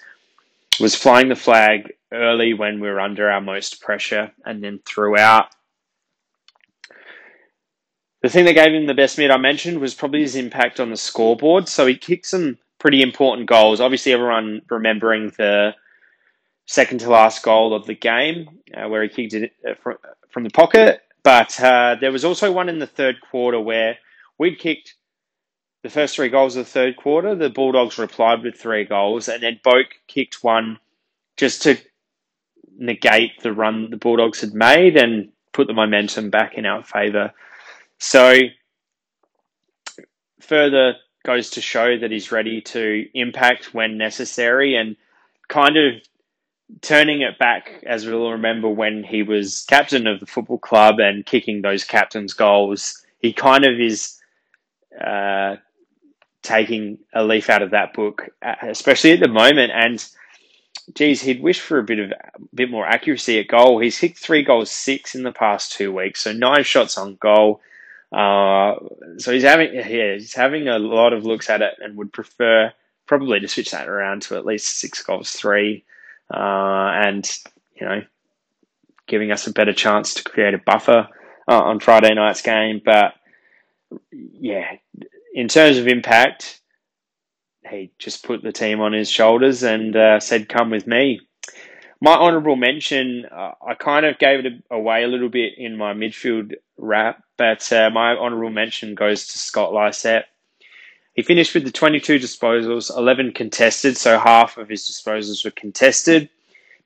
[0.79, 5.47] was flying the flag early when we were under our most pressure and then throughout.
[8.21, 10.89] The thing that gave him the best mid I mentioned was probably his impact on
[10.89, 11.67] the scoreboard.
[11.67, 13.81] So he kicked some pretty important goals.
[13.81, 15.75] Obviously, everyone remembering the
[16.67, 19.97] second to last goal of the game uh, where he kicked it uh, from,
[20.29, 23.97] from the pocket but uh, there was also one in the third quarter where
[24.37, 24.95] we'd kicked
[25.83, 27.35] the first three goals of the third quarter.
[27.35, 30.79] The Bulldogs replied with three goals, and then Boak kicked one
[31.37, 31.77] just to
[32.77, 37.33] negate the run the Bulldogs had made and put the momentum back in our favour.
[38.03, 38.33] So,
[40.39, 44.95] further goes to show that he's ready to impact when necessary and
[45.47, 46.01] kind of
[46.81, 51.27] turning it back, as we'll remember when he was captain of the football club and
[51.27, 54.19] kicking those captain's goals, he kind of is
[54.99, 55.57] uh,
[56.41, 59.71] taking a leaf out of that book, uh, especially at the moment.
[59.75, 60.03] And
[60.95, 63.77] geez, he'd wish for a bit of a bit more accuracy at goal.
[63.77, 67.61] He's hit three goals, six in the past two weeks, so nine shots on goal.
[68.11, 68.75] Uh,
[69.17, 72.71] so he's having yeah, he's having a lot of looks at it and would prefer
[73.07, 75.83] probably to switch that around to at least six goals, three
[76.33, 77.29] uh, and
[77.79, 78.01] you know
[79.07, 81.07] giving us a better chance to create a buffer
[81.47, 82.81] uh, on Friday night's game.
[82.83, 83.13] But
[84.11, 84.75] yeah,
[85.33, 86.61] in terms of impact,
[87.69, 91.21] he just put the team on his shoulders and uh, said, "Come with me."
[92.03, 95.93] My honourable mention, uh, I kind of gave it away a little bit in my
[95.93, 100.25] midfield wrap, but uh, my honourable mention goes to Scott Lycett.
[101.13, 106.27] He finished with the 22 disposals, 11 contested, so half of his disposals were contested,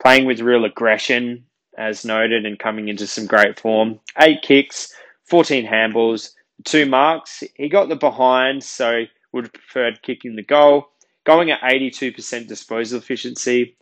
[0.02, 1.46] playing with real aggression,
[1.78, 4.02] as noted, and coming into some great form.
[4.20, 4.94] Eight kicks,
[5.30, 6.32] 14 handballs,
[6.66, 7.42] two marks.
[7.54, 10.90] He got the behind, so would have preferred kicking the goal.
[11.24, 13.78] Going at 82% disposal efficiency,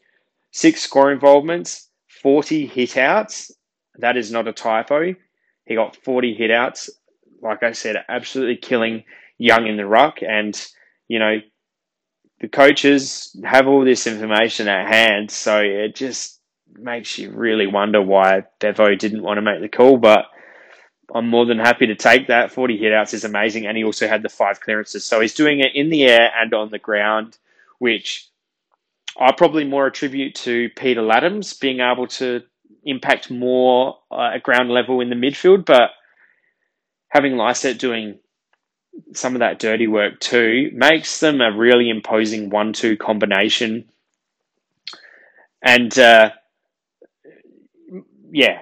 [0.54, 1.90] six score involvements,
[2.22, 3.52] 40 hitouts.
[3.98, 5.16] That is not a typo.
[5.66, 6.90] He got 40 hitouts.
[7.42, 9.04] Like I said, absolutely killing
[9.38, 10.20] young in the ruck.
[10.22, 10.56] And,
[11.08, 11.38] you know,
[12.40, 15.32] the coaches have all this information at hand.
[15.32, 16.40] So it just
[16.76, 19.98] makes you really wonder why Bevo didn't want to make the call.
[19.98, 20.26] But
[21.14, 22.52] I'm more than happy to take that.
[22.52, 23.66] 40 hitouts is amazing.
[23.66, 25.04] And he also had the five clearances.
[25.04, 27.38] So he's doing it in the air and on the ground,
[27.80, 28.30] which
[29.20, 32.42] I probably more attribute to Peter Ladhams being able to
[32.84, 35.66] impact more uh, at ground level in the midfield.
[35.66, 35.92] But
[37.10, 38.20] having Lycett doing
[39.14, 43.86] some of that dirty work too makes them a really imposing one-two combination.
[45.62, 46.32] And uh,
[48.32, 48.62] yeah,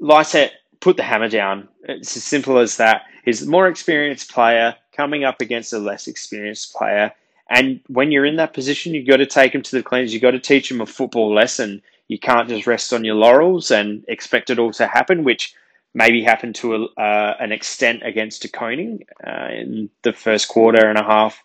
[0.00, 1.68] Lycett put the hammer down.
[1.82, 3.02] It's as simple as that.
[3.24, 7.12] He's a more experienced player coming up against a less experienced player.
[7.50, 10.12] And when you're in that position, you've got to take them to the cleaners.
[10.12, 11.82] You've got to teach them a football lesson.
[12.08, 15.54] You can't just rest on your laurels and expect it all to happen, which
[15.94, 20.88] maybe happened to a, uh, an extent against De Koning uh, in the first quarter
[20.88, 21.42] and a half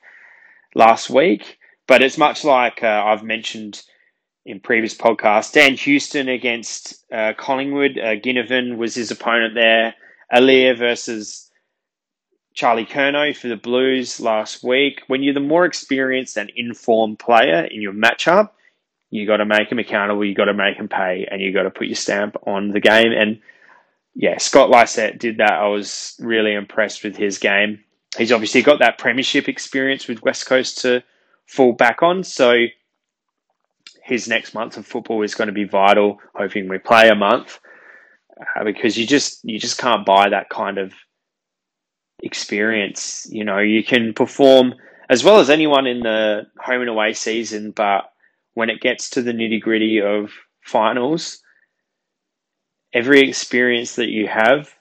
[0.76, 1.58] last week.
[1.88, 3.84] But it's much like uh, I've mentioned
[4.46, 5.54] in previous podcasts.
[5.54, 7.98] Dan Houston against uh, Collingwood.
[7.98, 9.96] Uh, Ginnivan was his opponent there.
[10.34, 11.50] Aliir versus
[12.54, 15.02] Charlie Curnow for the Blues last week.
[15.08, 18.52] When you're the more experienced and informed player in your matchup,
[19.10, 20.26] you got to make them accountable.
[20.26, 22.80] You got to make them pay, and you got to put your stamp on the
[22.80, 23.12] game.
[23.12, 23.40] And
[24.16, 25.54] yeah, Scott Lycett did that.
[25.54, 27.84] I was really impressed with his game.
[28.18, 31.04] He's obviously got that premiership experience with West Coast to
[31.48, 32.24] fall back on.
[32.24, 32.66] So
[34.04, 36.20] his next month of football is going to be vital.
[36.36, 37.60] Hoping we play a month
[38.40, 40.94] uh, because you just you just can't buy that kind of
[42.24, 43.28] experience.
[43.30, 44.74] You know, you can perform
[45.10, 48.12] as well as anyone in the home and away season, but
[48.56, 50.32] when it gets to the nitty gritty of
[50.62, 51.42] finals,
[52.94, 54.74] every experience that you have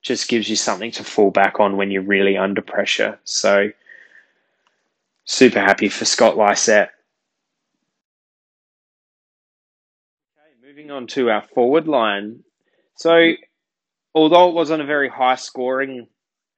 [0.00, 3.18] just gives you something to fall back on when you're really under pressure.
[3.24, 3.70] So,
[5.24, 6.90] super happy for Scott Lycett
[10.72, 12.44] Moving on to our forward line.
[12.96, 13.32] So,
[14.14, 16.06] although it wasn't a very high scoring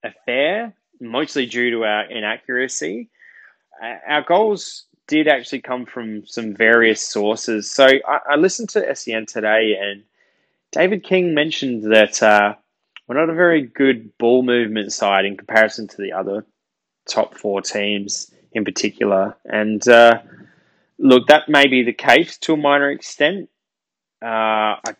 [0.04, 3.10] affair, mostly due to our inaccuracy,
[3.82, 7.70] uh, our goals did actually come from some various sources.
[7.70, 10.02] So, I, I listened to SEN today, and
[10.72, 12.54] David King mentioned that uh,
[13.06, 16.46] we're not a very good ball movement side in comparison to the other
[17.06, 19.36] top four teams in particular.
[19.44, 20.20] And uh,
[20.98, 23.50] look, that may be the case to a minor extent.
[24.22, 24.94] Uh, I,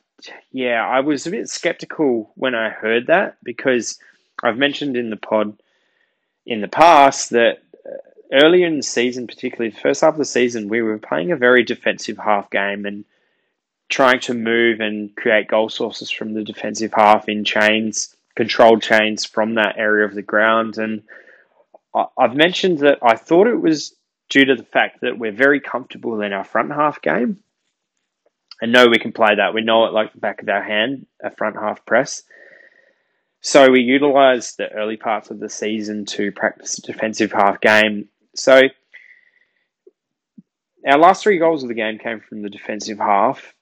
[0.52, 3.98] yeah, I was a bit skeptical when I heard that because
[4.42, 5.56] I've mentioned in the pod
[6.46, 7.96] in the past that uh,
[8.32, 11.36] earlier in the season, particularly the first half of the season, we were playing a
[11.36, 13.04] very defensive half game and
[13.88, 19.24] trying to move and create goal sources from the defensive half in chains, controlled chains
[19.24, 20.78] from that area of the ground.
[20.78, 21.02] And
[22.18, 23.94] I've mentioned that I thought it was
[24.28, 27.38] due to the fact that we're very comfortable in our front half game
[28.60, 29.54] and know we can play that.
[29.54, 32.22] We know it like the back of our hand, a front half press.
[33.46, 38.08] So we utilised the early parts of the season to practice a defensive half game.
[38.34, 38.62] So
[40.86, 43.52] our last three goals of the game came from the defensive half.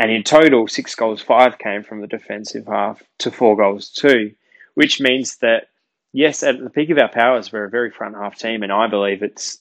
[0.00, 4.32] And in total, six goals, five came from the defensive half to four goals, two,
[4.74, 5.68] which means that,
[6.12, 8.64] yes, at the peak of our powers, we're a very front half team.
[8.64, 9.54] And I believe it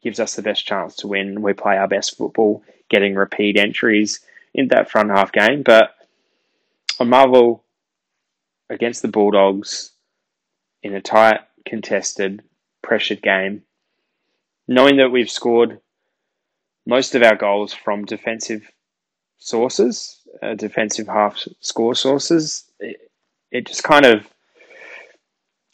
[0.00, 1.42] gives us the best chance to win.
[1.42, 4.20] We play our best football getting repeat entries
[4.54, 5.64] in that front half game.
[5.64, 5.92] But
[7.00, 7.63] on Marvel
[8.70, 9.92] against the Bulldogs
[10.82, 12.42] in a tight, contested,
[12.82, 13.62] pressured game,
[14.68, 15.80] knowing that we've scored
[16.86, 18.70] most of our goals from defensive
[19.38, 23.10] sources, uh, defensive half score sources, it,
[23.50, 24.26] it just kind of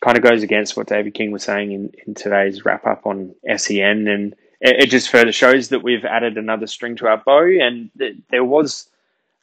[0.03, 3.35] kind of goes against what David King was saying in, in today's wrap up on
[3.57, 7.45] SEN and it, just further shows that we've added another string to our bow.
[7.45, 8.89] And th- there was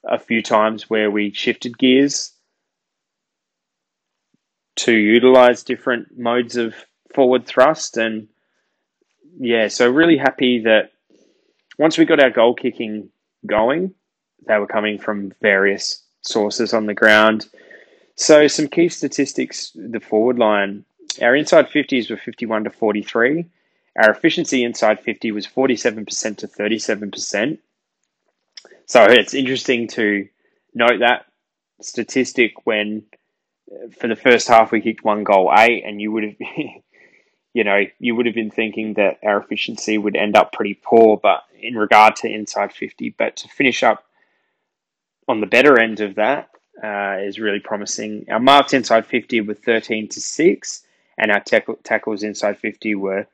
[0.04, 2.32] a few times where we shifted gears
[4.78, 6.74] to utilize different modes of
[7.14, 8.28] forward thrust and
[9.40, 10.92] yeah, so really happy that
[11.78, 13.10] once we got our goal kicking
[13.46, 13.94] going,
[14.48, 17.48] they were coming from various sources on the ground.
[18.16, 20.86] So some key statistics: the forward line,
[21.22, 23.46] our inside fifties were fifty-one to forty-three.
[23.96, 27.60] Our efficiency inside fifty was forty-seven percent to thirty-seven percent.
[28.88, 30.28] So it's interesting to
[30.74, 31.26] note that
[31.82, 33.04] statistic when
[34.00, 36.36] for the first half we kicked one goal eight, and you would have,
[37.54, 41.18] you know, you would have been thinking that our efficiency would end up pretty poor,
[41.18, 44.04] but in regard to inside fifty, but to finish up
[45.28, 46.50] on the better end of that
[46.84, 48.26] uh, is really promising.
[48.30, 50.84] Our marks inside fifty were thirteen to six,
[51.18, 53.28] and our tackle, tackles inside fifty were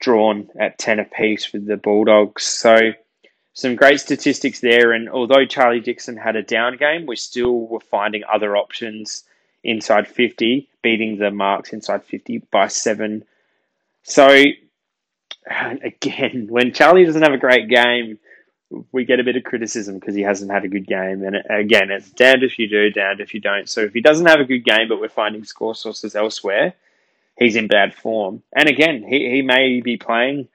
[0.00, 2.44] drawn at ten apiece with the Bulldogs.
[2.44, 2.92] So
[3.52, 4.92] some great statistics there.
[4.92, 9.24] And although Charlie Dixon had a down game, we still were finding other options
[9.62, 13.24] inside 50, beating the marks inside 50 by seven.
[14.02, 14.28] So,
[15.46, 18.18] again, when Charlie doesn't have a great game,
[18.92, 21.24] we get a bit of criticism because he hasn't had a good game.
[21.24, 23.68] And again, it's damned if you do, damned if you don't.
[23.68, 26.74] So if he doesn't have a good game, but we're finding score sources elsewhere,
[27.36, 28.44] he's in bad form.
[28.52, 30.48] And again, he, he may be playing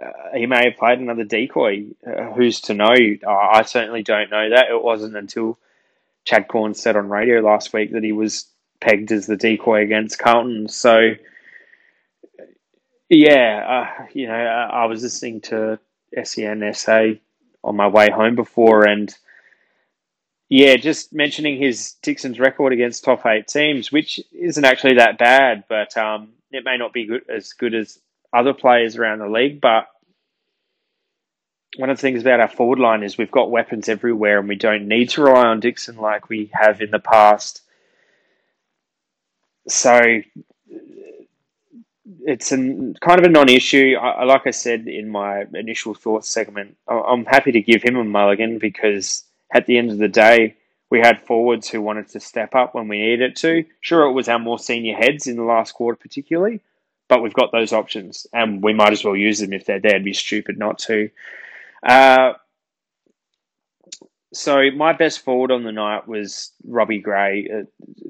[0.00, 1.86] uh, he may have played another decoy.
[2.06, 2.94] Uh, who's to know?
[3.26, 4.68] I certainly don't know that.
[4.68, 5.58] It wasn't until
[6.26, 8.46] Chad Cornes said on radio last week that he was
[8.80, 10.68] pegged as the decoy against Carlton.
[10.68, 11.12] So,
[13.08, 15.78] yeah, uh, you know, I was listening to
[16.14, 17.20] SENSA
[17.62, 19.14] on my way home before, and
[20.48, 25.64] yeah, just mentioning his Dixon's record against top eight teams, which isn't actually that bad,
[25.68, 27.98] but um, it may not be good, as good as
[28.32, 29.60] other players around the league.
[29.60, 29.86] But
[31.76, 34.56] one of the things about our forward line is we've got weapons everywhere and we
[34.56, 37.62] don't need to rely on Dixon like we have in the past.
[39.68, 40.00] So
[42.24, 43.94] it's an, kind of a non-issue.
[44.00, 48.04] I, like I said in my initial thoughts segment, I'm happy to give him a
[48.04, 50.56] mulligan because at the end of the day,
[50.88, 53.64] we had forwards who wanted to step up when we needed to.
[53.80, 56.60] Sure, it was our more senior heads in the last quarter, particularly,
[57.08, 59.96] but we've got those options and we might as well use them if they're there.
[59.96, 61.10] It'd be stupid not to.
[61.86, 62.32] Uh,
[64.34, 67.48] so my best forward on the night was Robbie Gray,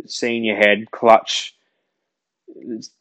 [0.06, 1.54] senior head, clutch,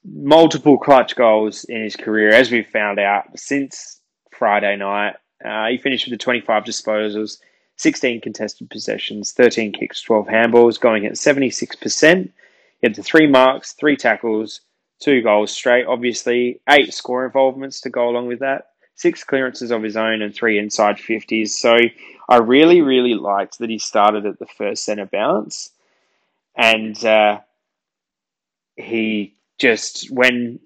[0.03, 4.01] multiple clutch goals in his career, as we've found out since
[4.37, 5.15] Friday night.
[5.43, 7.37] Uh, he finished with the 25 disposals,
[7.77, 12.23] 16 contested possessions, 13 kicks, 12 handballs, going at 76%.
[12.23, 12.31] He
[12.83, 14.61] had the three marks, three tackles,
[14.99, 19.83] two goals straight, obviously, eight score involvements to go along with that, six clearances of
[19.83, 21.49] his own, and three inside 50s.
[21.49, 21.77] So
[22.27, 25.71] I really, really liked that he started at the first centre bounce.
[26.57, 27.39] And uh,
[28.75, 30.59] he just, when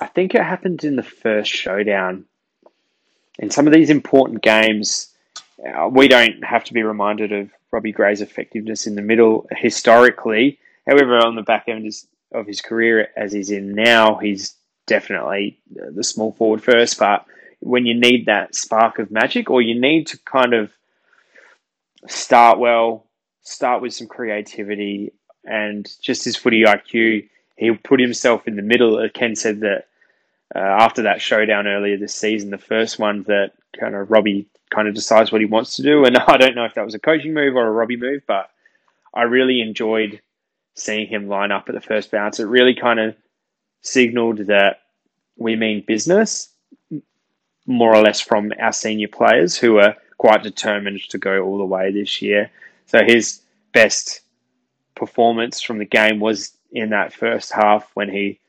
[0.00, 2.24] I think it happened in the first showdown,
[3.38, 5.12] in some of these important games,
[5.64, 10.58] uh, we don't have to be reminded of Robbie Gray's effectiveness in the middle historically.
[10.86, 11.92] However, on the back end
[12.32, 14.54] of his career as he's in now, he's
[14.86, 16.98] definitely the small forward first.
[16.98, 17.24] But
[17.60, 20.70] when you need that spark of magic, or you need to kind of
[22.06, 23.06] start well,
[23.42, 25.12] start with some creativity
[25.44, 29.06] and just his footy IQ, he'll put himself in the middle.
[29.12, 29.86] Ken said that
[30.54, 34.88] uh, after that showdown earlier this season, the first one that kind of Robbie kind
[34.88, 36.04] of decides what he wants to do.
[36.04, 38.50] And I don't know if that was a coaching move or a Robbie move, but
[39.14, 40.20] I really enjoyed
[40.76, 43.16] seeing him line up at the first bounce, it really kind of
[43.86, 44.82] signaled that
[45.36, 46.50] we mean business,
[47.66, 51.64] more or less from our senior players who are quite determined to go all the
[51.64, 52.50] way this year.
[52.86, 54.22] So his best
[54.94, 58.40] performance from the game was in that first half when he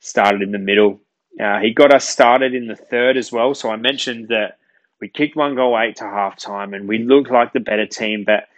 [0.00, 1.00] started in the middle.
[1.40, 3.54] Uh, he got us started in the third as well.
[3.54, 4.58] So I mentioned that
[5.00, 8.24] we kicked one goal eight to half time and we looked like the better team,
[8.24, 8.48] but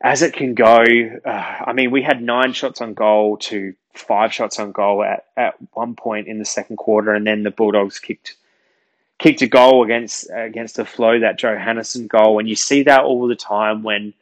[0.00, 0.82] as it can go,
[1.24, 1.28] uh,
[1.66, 5.54] I mean, we had nine shots on goal to five shots on goal at, at
[5.72, 8.36] one point in the second quarter, and then the Bulldogs kicked
[9.18, 13.28] kicked a goal against against the flow that Johannisen goal, and you see that all
[13.28, 14.14] the time when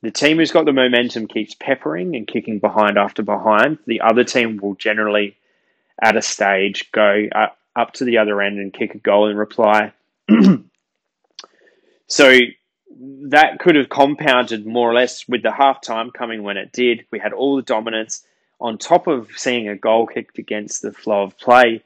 [0.00, 3.78] the team who's got the momentum keeps peppering and kicking behind after behind.
[3.86, 5.36] The other team will generally,
[6.02, 7.28] at a stage, go
[7.76, 9.92] up to the other end and kick a goal in reply.
[12.08, 12.38] so
[12.98, 17.06] that could have compounded more or less with the halftime coming when it did.
[17.10, 18.24] We had all the dominance
[18.60, 21.82] on top of seeing a goal kicked against the flow of play.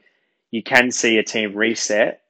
[0.50, 2.22] You can see a team reset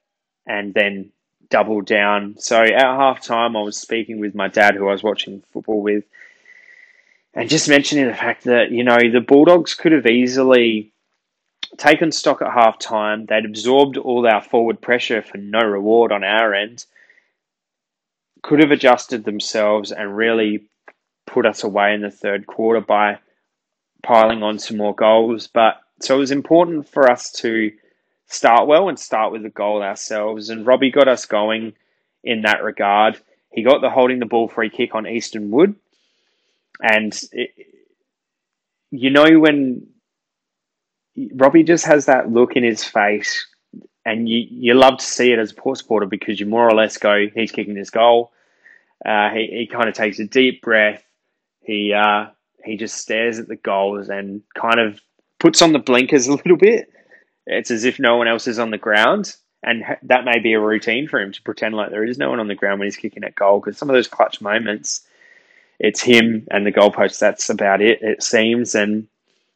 [0.47, 1.11] and then
[1.51, 2.37] double down.
[2.39, 6.05] So at halftime, I was speaking with my dad, who I was watching football with,
[7.35, 10.93] and just mentioning the fact that you know the Bulldogs could have easily
[11.77, 13.27] taken stock at half time.
[13.27, 16.87] They'd absorbed all our forward pressure for no reward on our end.
[18.47, 20.69] Could have adjusted themselves and really
[21.27, 23.19] put us away in the third quarter by
[24.05, 25.49] piling on some more goals.
[25.49, 27.73] But so it was important for us to
[28.29, 30.49] start well and start with a goal ourselves.
[30.49, 31.73] And Robbie got us going
[32.23, 33.21] in that regard.
[33.51, 35.75] He got the holding the ball free kick on Easton Wood.
[36.81, 37.51] And it,
[38.93, 39.89] you know when
[41.35, 43.47] Robbie just has that look in his face,
[44.05, 46.77] and you, you love to see it as a Port supporter because you more or
[46.77, 48.31] less go, he's kicking this goal.
[49.05, 51.03] Uh, he, he kind of takes a deep breath.
[51.61, 52.27] He uh,
[52.65, 55.01] he just stares at the goals and kind of
[55.39, 56.91] puts on the blinkers a little bit.
[57.47, 59.37] It's as if no one else is on the ground.
[59.63, 62.41] And that may be a routine for him to pretend like there is no one
[62.41, 65.07] on the ground when he's kicking at goal because some of those clutch moments,
[65.79, 67.19] it's him and the goalpost.
[67.19, 68.75] That's about it, it seems.
[68.75, 69.09] And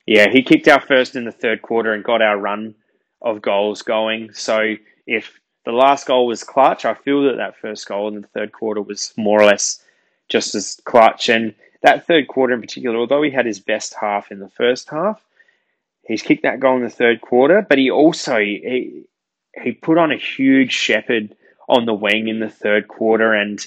[0.06, 2.74] yeah, he kicked our first in the third quarter and got our run
[3.22, 4.32] of goals going.
[4.32, 4.74] So
[5.06, 8.52] if the last goal was clutch, I feel that that first goal in the third
[8.52, 9.82] quarter was more or less
[10.28, 11.28] just as clutch.
[11.28, 14.88] And that third quarter in particular, although he had his best half in the first
[14.90, 15.22] half,
[16.06, 17.64] he's kicked that goal in the third quarter.
[17.68, 19.04] But he also he
[19.62, 21.36] he put on a huge shepherd
[21.68, 23.64] on the wing in the third quarter, and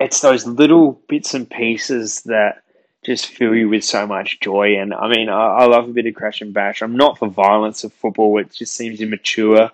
[0.00, 2.62] it's those little bits and pieces that
[3.04, 4.78] just fill you with so much joy.
[4.78, 6.82] And I mean, I, I love a bit of crash and bash.
[6.82, 9.70] I'm not for violence of football; it just seems immature.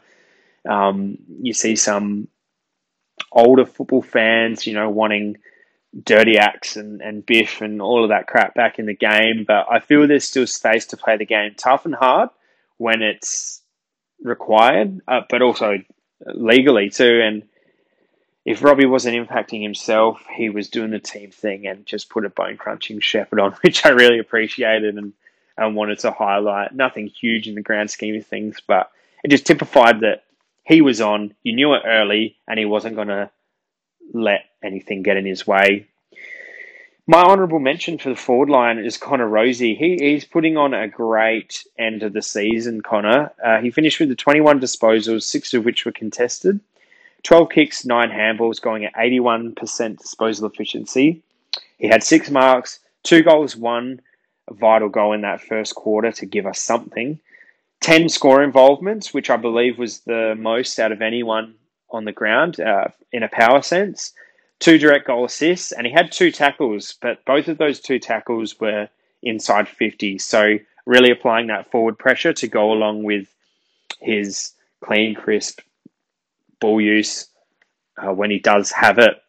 [0.69, 2.29] Um, you see some
[3.31, 5.37] older football fans, you know, wanting
[6.03, 9.45] dirty acts and, and biff and all of that crap back in the game.
[9.47, 12.31] But I feel there's still space to play the game tough and hard
[12.79, 13.63] when it's
[14.23, 15.79] required, uh, but also
[16.27, 17.21] legally too.
[17.23, 17.45] And
[18.45, 22.31] if Robbie wasn't impacting himself, he was doing the team thing and just put a
[22.31, 25.13] bone crunching shepherd on, which I really appreciated and,
[25.57, 26.75] and wanted to highlight.
[26.75, 28.91] Nothing huge in the grand scheme of things, but
[29.23, 30.25] it just typified that
[30.65, 33.31] he was on, you knew it early, and he wasn't going to
[34.13, 35.87] let anything get in his way.
[37.07, 39.77] My honourable mention for the forward line is Connor Rozee.
[39.77, 43.31] He, he's putting on a great end of the season, Connor.
[43.45, 46.61] Uh, he finished with the 21 disposals, six of which were contested.
[47.25, 51.23] 12 kicks, 9 handballs, going at 81% disposal efficiency.
[51.79, 54.01] He had six marks, two goals, one
[54.51, 57.19] vital goal in that first quarter to give us something.
[57.85, 61.55] 10 score involvements, which I believe was the most out of anyone
[61.91, 64.15] on the ground uh, in a power sense.
[64.59, 68.59] Two direct goal assists, and he had two tackles, but both of those two tackles
[68.59, 68.89] were
[69.23, 70.17] inside 50.
[70.19, 70.57] So,
[70.87, 73.29] really applying that forward pressure to go along with
[74.01, 75.61] his clean, crisp
[76.61, 77.27] ball use
[77.99, 79.23] uh, when he does have it.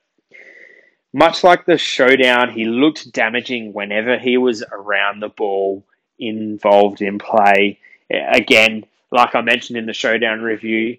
[1.11, 5.85] Much like the showdown, he looked damaging whenever he was around the ball,
[6.17, 7.79] involved in play.
[8.09, 10.97] Again, like I mentioned in the showdown review,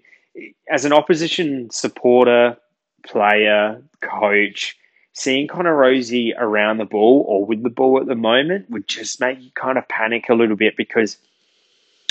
[0.69, 2.57] as an opposition supporter,
[3.03, 4.77] player, coach,
[5.13, 9.19] seeing Connor Rozee around the ball or with the ball at the moment would just
[9.19, 11.17] make you kind of panic a little bit because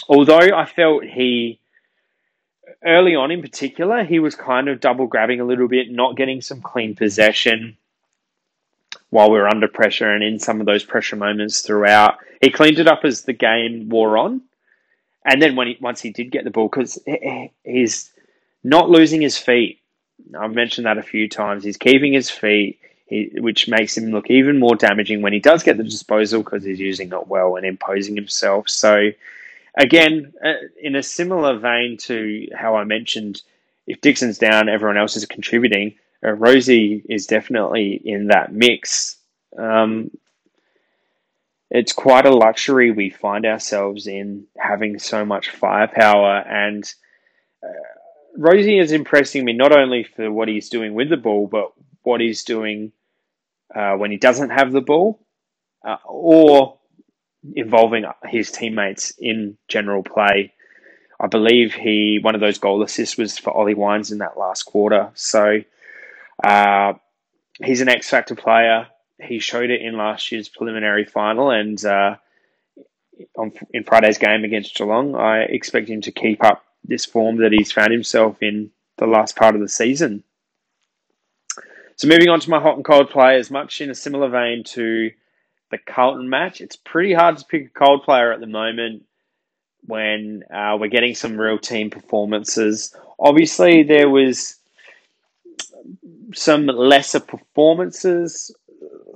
[0.09, 1.61] although I felt he
[2.85, 6.41] early on in particular, he was kind of double grabbing a little bit, not getting
[6.41, 7.77] some clean possession
[9.11, 12.19] while we were under pressure and in some of those pressure moments throughout.
[12.41, 14.43] He cleaned it up as the game wore on.
[15.27, 16.99] And then when he, once he did get the ball, because
[17.65, 18.13] he's
[18.63, 19.81] not losing his feet.
[20.39, 21.65] I've mentioned that a few times.
[21.65, 25.63] He's keeping his feet, he, which makes him look even more damaging when he does
[25.63, 28.69] get the disposal because he's using it well and imposing himself.
[28.69, 29.11] So
[29.77, 33.43] again, uh, in a similar vein to how I mentioned,
[33.87, 35.97] if Dixon's down, everyone else is contributing.
[36.25, 39.17] Uh, Rozee is definitely in that mix.
[39.57, 40.11] Um,
[41.77, 46.85] it's quite a luxury we find ourselves in having so much firepower, and
[47.63, 51.73] uh, Rozee is impressing me not only for what he's doing with the ball, but
[52.03, 52.93] what he's doing
[53.75, 55.21] uh, when he doesn't have the ball,
[55.87, 56.79] uh, or
[57.55, 60.55] involving his teammates in general play.
[61.21, 64.63] I believe he one of those goal assists was for Ollie Wines in that last
[64.63, 65.11] quarter.
[65.15, 65.59] So
[66.43, 66.95] uh,
[67.63, 68.89] he's an X factor player.
[69.21, 72.17] He showed it in last year's preliminary final, and uh,
[73.37, 77.53] on, in Friday's game against Geelong, I expect him to keep up this form that
[77.53, 80.23] he's found himself in the last part of the season.
[81.97, 85.11] So moving on to my hot and cold players, much in a similar vein to
[85.71, 86.61] the Carlton match.
[86.61, 89.05] It's pretty hard to pick a cold player at the moment
[89.87, 92.95] when uh, we're getting some real team performances.
[93.19, 94.57] Obviously, there was
[96.35, 98.55] some lesser performances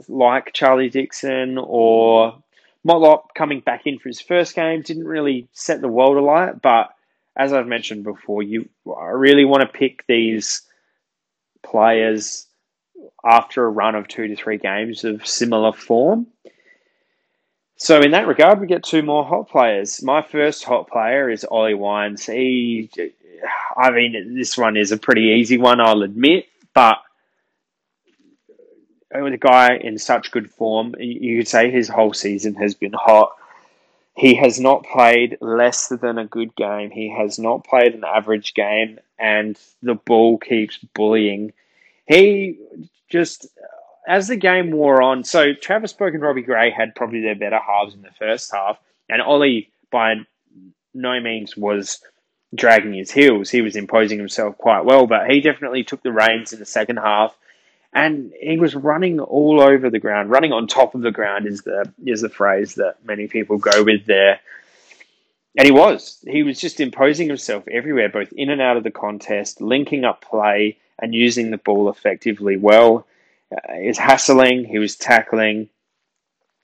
[0.08, 2.42] like Charlie Dixon or
[2.86, 6.90] Motlop coming back in for his first game didn't really set the world alight, but
[7.36, 10.62] as I've mentioned before, you really want to pick these
[11.62, 12.46] players
[13.24, 16.26] after a run of two to three games of similar form.
[17.76, 20.02] So in that regard, we get two more hot players.
[20.02, 22.26] My first hot player is Ollie Wines.
[22.26, 22.90] He,
[23.76, 26.98] I mean, this one is a pretty easy one, I'll admit, but
[29.12, 32.92] with a guy in such good form, you could say his whole season has been
[32.92, 33.32] hot.
[34.14, 36.90] He has not played less than a good game.
[36.90, 41.52] He has not played an average game, and the ball keeps bullying.
[42.06, 42.58] He
[43.08, 43.46] just,
[44.06, 47.58] as the game wore on, so Travis Boak and Robbie Gray had probably their better
[47.58, 50.14] halves in the first half, and Ollie by
[50.94, 52.00] no means was
[52.54, 53.50] dragging his heels.
[53.50, 56.98] He was imposing himself quite well, but he definitely took the reins in the second
[56.98, 57.34] half
[57.92, 60.30] and he was running all over the ground.
[60.30, 63.82] Running on top of the ground is the is the phrase that many people go
[63.82, 64.40] with there.
[65.58, 66.24] And he was.
[66.26, 70.22] He was just imposing himself everywhere, both in and out of the contest, linking up
[70.22, 73.06] play and using the ball effectively well.
[73.52, 75.68] Uh, he was hassling, he was tackling,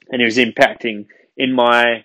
[0.09, 1.07] and he was impacting.
[1.37, 2.05] In my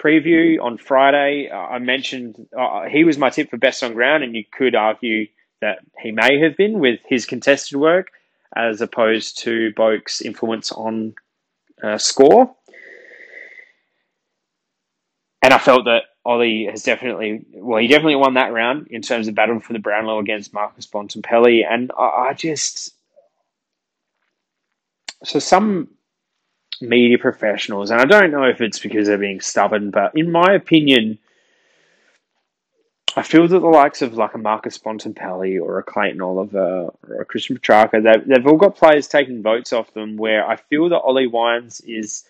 [0.00, 4.22] preview on Friday, uh, I mentioned uh, he was my tip for best on ground,
[4.22, 5.26] and you could argue
[5.60, 8.12] that he may have been with his contested work
[8.54, 11.14] as opposed to Boak's influence on
[11.82, 12.54] uh, score.
[15.42, 19.28] And I felt that Ollie has definitely, well, he definitely won that round in terms
[19.28, 21.64] of battle for the Brownlow against Marcus Bontempelli.
[21.66, 22.94] And I, I just,
[25.24, 25.88] so some
[26.80, 30.52] media professionals, and I don't know if it's because they're being stubborn, but in my
[30.52, 31.18] opinion,
[33.16, 37.20] I feel that the likes of like a Marcus Bontempelli or a Clayton Oliver or
[37.20, 40.88] a Christian Petracca, they've, they've all got players taking votes off them where I feel
[40.90, 42.24] that Ollie Wines is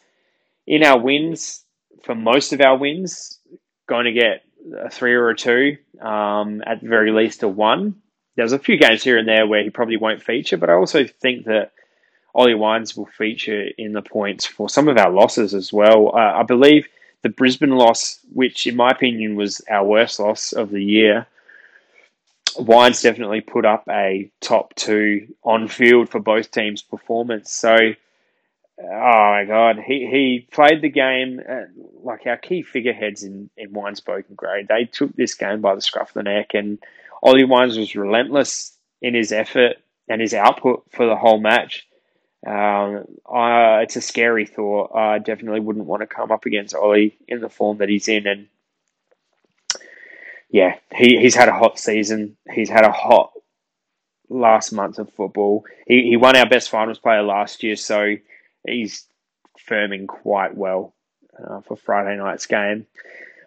[0.67, 1.63] in our wins,
[2.03, 3.39] for most of our wins,
[3.87, 4.45] going to get
[4.79, 7.97] a three or a two, um, at the very least a one.
[8.37, 11.05] There's a few games here and there where he probably won't feature, but I also
[11.07, 11.73] think that
[12.35, 16.15] Ollie Wines will feature in the points for some of our losses as well.
[16.15, 16.87] Uh, I believe
[17.23, 21.27] the Brisbane loss, which in my opinion was our worst loss of the year,
[22.59, 27.53] Wines definitely put up a top two on field for both teams' performance.
[27.53, 31.63] So, oh my God, he, he played the game uh,
[32.03, 34.65] like our key figureheads in, in Wines, Boak and Gray.
[34.69, 36.79] They took this game by the scruff of the neck, and
[37.23, 39.77] Ollie Wines was relentless in his effort
[40.09, 41.87] and his output for the whole match.
[42.49, 43.05] Um,
[43.83, 44.95] it's a scary thought.
[44.95, 48.27] I definitely wouldn't want to come up against Ollie in the form that he's in.
[48.27, 48.49] And
[50.51, 52.37] yeah, he, he's had a hot season.
[52.51, 53.33] He's had a hot
[54.31, 55.65] last month of football.
[55.87, 58.15] He, he won our best finals player last year, so
[58.67, 59.05] he's
[59.69, 60.95] firming quite well
[61.39, 62.87] uh, for Friday night's game.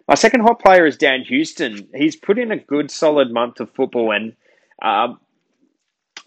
[0.06, 1.88] My second hot player is Dan Houston.
[1.94, 4.34] He's put in a good, solid month of football, and
[4.80, 5.14] uh,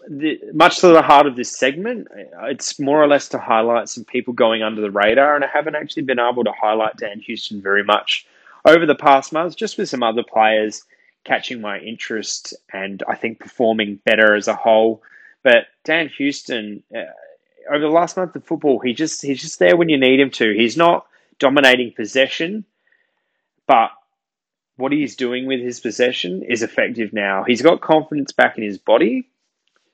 [0.08, 2.08] the, much to the heart of this segment,
[2.44, 5.74] it's more or less to highlight some people going under the radar, and I haven't
[5.74, 8.26] actually been able to highlight Dan Houston very much
[8.64, 10.82] over the past months, just with some other players
[11.24, 15.02] catching my interest and I think performing better as a whole.
[15.42, 17.02] But Dan Houston, uh,
[17.70, 20.30] over the last month of football, he just he's just there when you need him
[20.32, 20.52] to.
[20.52, 21.06] He's not
[21.38, 22.64] dominating possession,
[23.66, 23.90] but
[24.76, 27.44] what he's doing with his possession is effective now.
[27.44, 29.28] He's got confidence back in his body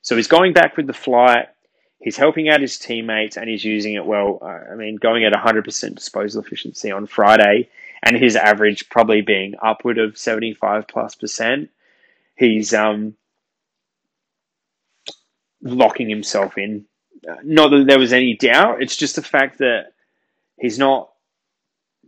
[0.03, 1.47] so he's going back with the flight.
[1.99, 4.39] He's helping out his teammates and he's using it well.
[4.41, 7.69] Uh, I mean, going at 100% disposal efficiency on Friday
[8.03, 11.69] and his average probably being upward of 75 plus percent.
[12.35, 13.15] He's um,
[15.61, 16.85] locking himself in.
[17.27, 19.93] Uh, not that there was any doubt, it's just the fact that
[20.59, 21.09] he's not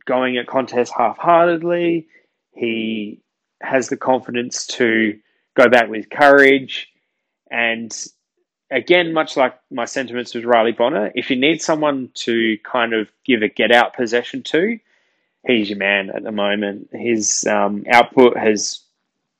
[0.03, 2.09] going at contests half heartedly.
[2.51, 3.21] He
[3.61, 5.17] has the confidence to
[5.55, 6.89] go back with courage
[7.49, 7.95] and
[8.71, 13.09] again, much like my sentiments with Riley Bonner, if you need someone to kind of
[13.25, 14.79] give a get out possession to,
[15.45, 16.89] he's your man at the moment.
[16.91, 18.81] His um, output has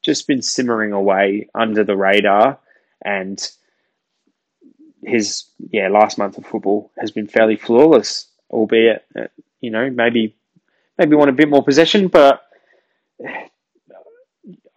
[0.04, 2.60] just been simmering away under the radar,
[3.04, 3.40] and
[5.04, 9.28] his yeah last month of football has been fairly flawless, albeit uh,
[9.62, 10.36] you know maybe
[10.98, 12.44] maybe want a bit more possession, but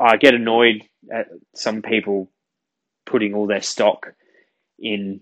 [0.00, 2.28] I get annoyed at some people
[3.10, 4.14] putting all their stock
[4.78, 5.20] in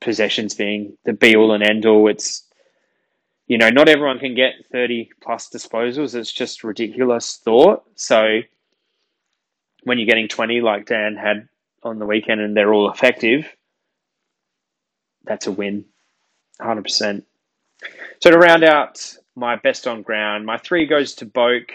[0.00, 2.08] possessions being the be all and end all.
[2.08, 2.46] It's
[3.46, 6.14] you know, not everyone can get 30 plus disposals.
[6.14, 7.82] It's just ridiculous thought.
[7.96, 8.40] So
[9.82, 11.48] when you're getting 20 like Dan had
[11.82, 13.44] on the weekend and they're all effective,
[15.24, 15.84] that's a win.
[16.60, 17.24] 100%.
[18.20, 20.46] So to round out my best on ground.
[20.46, 21.70] My three goes to Boak,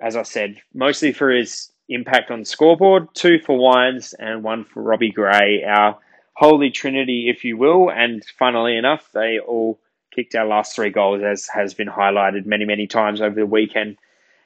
[0.00, 4.82] as I said, mostly for his impact on scoreboard, two for Wines and one for
[4.82, 5.98] Robbie Gray, our
[6.34, 7.90] holy trinity, if you will.
[7.90, 9.78] And funnily enough, they all
[10.14, 13.96] kicked our last three goals, as has been highlighted many, many times over the weekend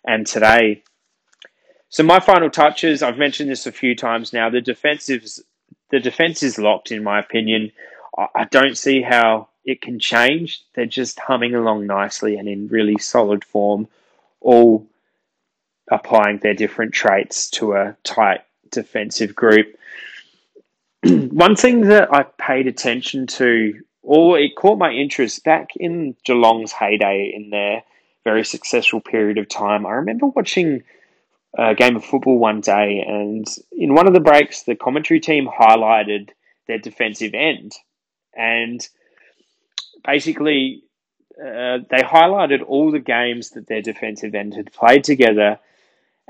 [0.05, 0.82] and today.
[1.88, 4.51] So my final touches, I've mentioned this a few times now.
[4.51, 5.41] The defensives,
[5.91, 7.72] the defense is locked, in my opinion.
[8.34, 10.62] I don't see how it can change.
[10.74, 13.88] They're just humming along nicely and in really solid form,
[14.41, 14.86] all
[15.91, 19.74] applying their different traits to a tight defensive group.
[21.05, 26.72] One thing that I paid attention to, or it caught my interest back in Geelong's
[26.72, 27.82] heyday in their
[28.24, 29.86] very successful period of time.
[29.86, 30.82] I remember watching
[31.57, 35.49] a game of football one day, and in one of the breaks, the commentary team
[35.49, 36.30] highlighted
[36.66, 37.72] their defensive end.
[38.36, 38.86] And
[40.05, 40.84] basically,
[41.38, 45.59] uh, they highlighted all the games that their defensive end had played together.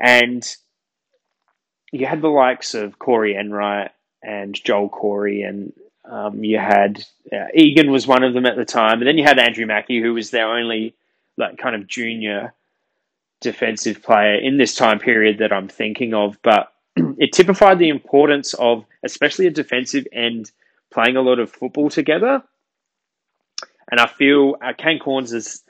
[0.00, 0.44] And
[1.92, 3.90] you had the likes of Corey Enright
[4.22, 5.72] and Joel Corey, and
[6.10, 9.24] um, you had uh, Egan was one of them at the time, and then you
[9.24, 10.94] had Andrew Mackie, who was their only
[11.36, 12.54] like kind of junior
[13.40, 16.38] defensive player in this time period that I'm thinking of.
[16.42, 20.50] But it typified the importance of, especially a defensive end,
[20.92, 22.42] playing a lot of football together.
[23.90, 25.62] And I feel uh, Kane Cornes has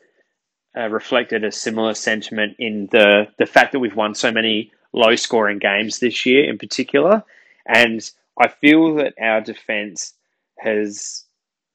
[0.77, 5.17] uh, reflected a similar sentiment in the the fact that we've won so many low
[5.17, 7.25] scoring games this year, in particular.
[7.67, 8.09] And
[8.39, 10.15] I feel that our defense
[10.59, 11.25] has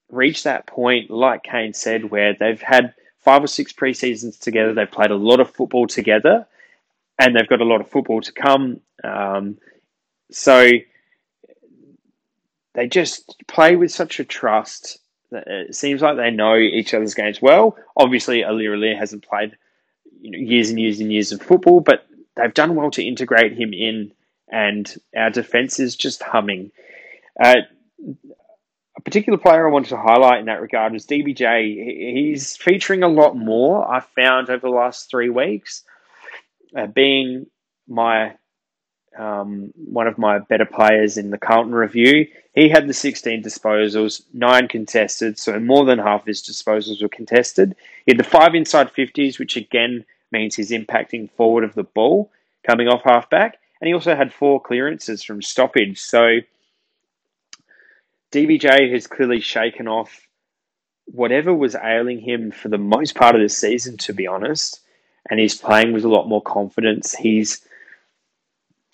[0.10, 4.74] reached that point, like Kane said, where they've had five or six preseasons together.
[4.74, 6.48] They've played a lot of football together,
[7.20, 8.82] and they've got a lot of football to come.
[9.04, 9.58] Um,
[10.32, 10.72] so
[12.74, 15.00] they just play with such a trust.
[15.36, 17.78] It seems like they know each other's games well.
[17.98, 19.58] Obviously, Aliir hasn't played
[20.22, 22.06] you know, years and years and years of football, but
[22.36, 24.12] they've done well to integrate him in,
[24.50, 26.72] and our defense is just humming.
[27.42, 27.62] Uh,
[28.98, 32.14] a particular player I wanted to highlight in that regard was DBJ.
[32.14, 35.84] He's featuring a lot more, I've found, over the last three weeks,
[36.76, 37.48] uh, being
[37.88, 38.36] my
[39.18, 42.28] um, one of my better players in the Carlton review.
[42.53, 47.76] He had the 16 disposals, nine contested, so more than half his disposals were contested.
[48.05, 52.32] He had the five inside 50s, which again means he's impacting forward of the ball
[52.66, 53.57] coming off halfback.
[53.82, 55.99] And he also had four clearances from stoppage.
[55.99, 56.39] So
[58.32, 60.28] DBJ has clearly shaken off
[61.05, 64.80] whatever was ailing him for the most part of the season, to be honest.
[65.30, 67.13] And he's playing with a lot more confidence.
[67.13, 67.66] He's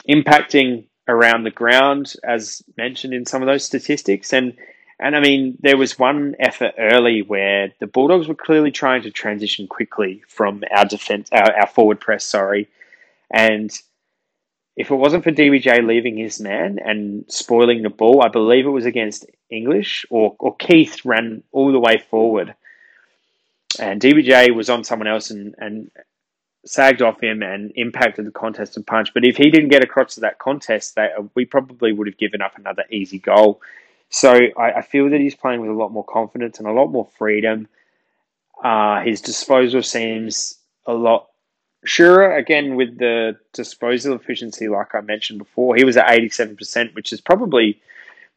[0.10, 4.34] impacting around the ground, as mentioned in some of those statistics.
[4.34, 4.56] And
[4.99, 9.12] and I mean, there was one effort early where the Bulldogs were clearly trying to
[9.12, 12.70] transition quickly from our defense, our, our forward press, sorry,
[13.32, 13.72] and
[14.76, 18.70] if it wasn't for DBJ leaving his man and spoiling the ball, I believe it
[18.70, 22.56] was against English or, or Keath ran all the way forward.
[23.80, 25.91] And DBJ was on someone else and, and
[26.66, 29.14] sagged off him and impacted the contest and punch.
[29.14, 32.41] But if he didn't get across to that contest, they, we probably would have given
[32.41, 33.62] up another easy goal.
[34.09, 36.88] So I, I, feel that he's playing with a lot more confidence and a lot
[36.88, 37.68] more freedom.
[38.62, 40.55] Uh, his disposal seems
[40.86, 41.28] a lot
[41.84, 46.93] Sure, again with the disposal efficiency, like I mentioned before, he was at eighty-seven percent,
[46.93, 47.82] which is probably,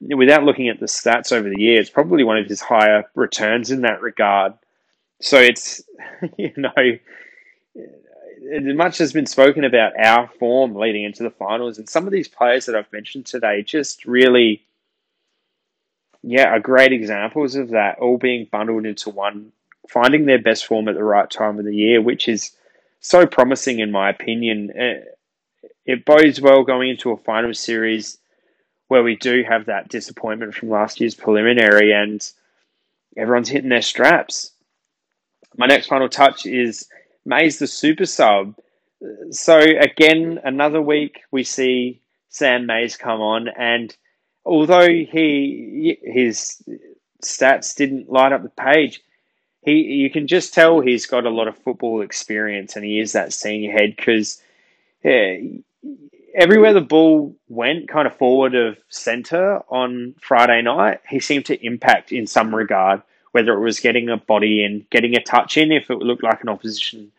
[0.01, 3.71] without looking at the stats over the year, it's probably one of his higher returns
[3.71, 4.55] in that regard.
[5.21, 5.83] So it's,
[6.39, 6.73] you know,
[8.45, 12.29] much has been spoken about our form leading into the finals, and some of these
[12.29, 14.63] players that I've mentioned today just really,
[16.23, 19.53] yeah, are great examples of that, all being bundled into one,
[19.89, 22.53] finding their best form at the right time of the year, which is
[23.01, 24.71] so promising in my opinion.
[24.75, 25.19] It,
[25.87, 28.19] it bodes well going into a final series
[28.89, 32.27] where we do have that disappointment from last year's preliminary and
[33.17, 34.53] everyone's hitting their straps.
[35.57, 36.89] My next final touch is
[37.25, 38.57] Mayes the super sub.
[39.31, 43.95] So again, another week we see Sam Mayes come on, and
[44.45, 46.63] although he his
[47.23, 49.01] stats didn't light up the page,
[49.63, 53.13] he you can just tell he's got a lot of football experience and he is
[53.13, 54.43] that senior head because
[55.03, 55.37] yeah,
[56.35, 61.65] everywhere the ball went kind of forward of center on Friday night, he seemed to
[61.67, 63.03] impact in some regard,
[63.35, 66.41] whether it was getting a body in, getting a touch in if it looked like
[66.45, 67.11] an opposition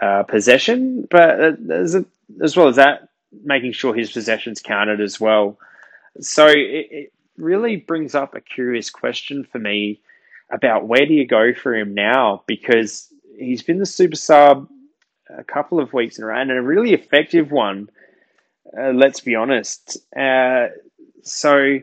[0.00, 2.06] uh, possession, but uh, as, a,
[2.42, 3.10] as well as that,
[3.44, 5.58] making sure his possessions counted as well.
[6.20, 10.00] So it, it really brings up a curious question for me
[10.50, 14.70] about where do you go for him now because he's been the super sub
[15.28, 17.90] a couple of weeks in a row and a really effective one.
[18.74, 19.98] Uh, let's be honest.
[20.16, 20.68] Uh,
[21.24, 21.78] so,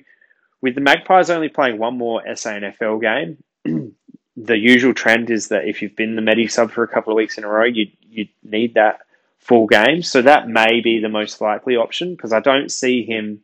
[0.59, 3.37] with the Magpies only playing one more SANFL game,
[4.37, 7.17] the usual trend is that if you've been the Medi sub for a couple of
[7.17, 9.01] weeks in a row, you you need that
[9.37, 10.01] full game.
[10.01, 13.41] So that may be the most likely option because I don't see him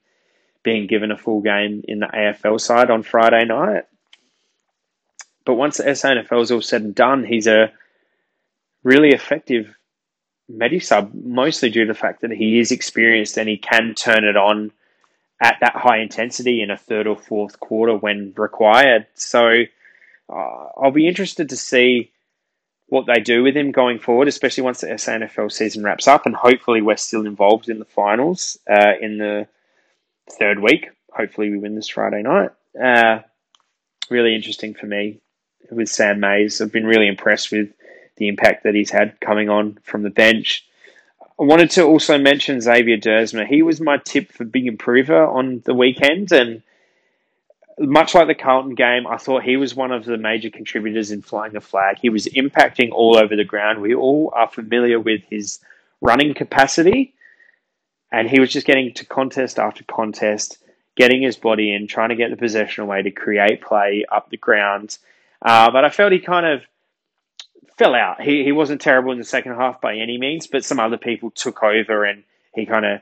[0.64, 3.86] being given a full game in the AFL side on Friday night.
[5.46, 7.72] But once the SANFL is all said and done, he's a
[8.84, 9.76] really effective
[10.50, 14.26] Medi sub, mostly due to the fact that he is experienced and he can turn
[14.26, 14.72] it on
[15.42, 19.08] at that high intensity in a third or fourth quarter when required.
[19.16, 19.64] So
[20.30, 22.12] uh, I'll be interested to see
[22.88, 26.36] what they do with him going forward, especially once the SANFL season wraps up, and
[26.36, 29.48] hopefully we're still involved in the finals uh, in the
[30.38, 30.90] third week.
[31.12, 32.52] Hopefully we win this Friday night.
[32.82, 33.22] Uh,
[34.10, 35.20] really interesting for me
[35.72, 36.62] with Sam Mayes.
[36.62, 37.70] I've been really impressed with
[38.18, 40.66] the impact that he's had coming on from the bench.
[41.40, 43.46] I wanted to also mention Xavier Duursma.
[43.46, 46.62] He was my tip for big improver on the weekend, and
[47.80, 51.22] much like the Carlton game, I thought he was one of the major contributors in
[51.22, 51.98] flying the flag.
[52.02, 53.82] He was impacting all over the ground.
[53.82, 55.60] We all are familiar with his
[56.02, 57.14] running capacity,
[58.12, 60.58] and he was just getting to contest after contest,
[60.96, 64.38] getting his body in, trying to get the possession away to create play up the
[64.38, 64.98] ground.
[65.42, 66.62] Uh, but I felt he kind of
[67.78, 68.22] fell out.
[68.22, 71.30] He he wasn't terrible in the second half by any means, but some other people
[71.32, 72.24] took over, and
[72.54, 73.02] he kind of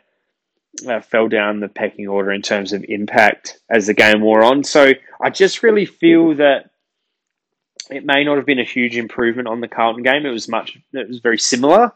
[0.88, 4.63] uh, fell down the pecking order in terms of impact as the game wore on.
[4.63, 6.71] So I just really feel that
[7.89, 10.26] it may not have been a huge improvement on the Carlton game.
[10.26, 10.78] It was much.
[10.93, 11.91] It was very similar.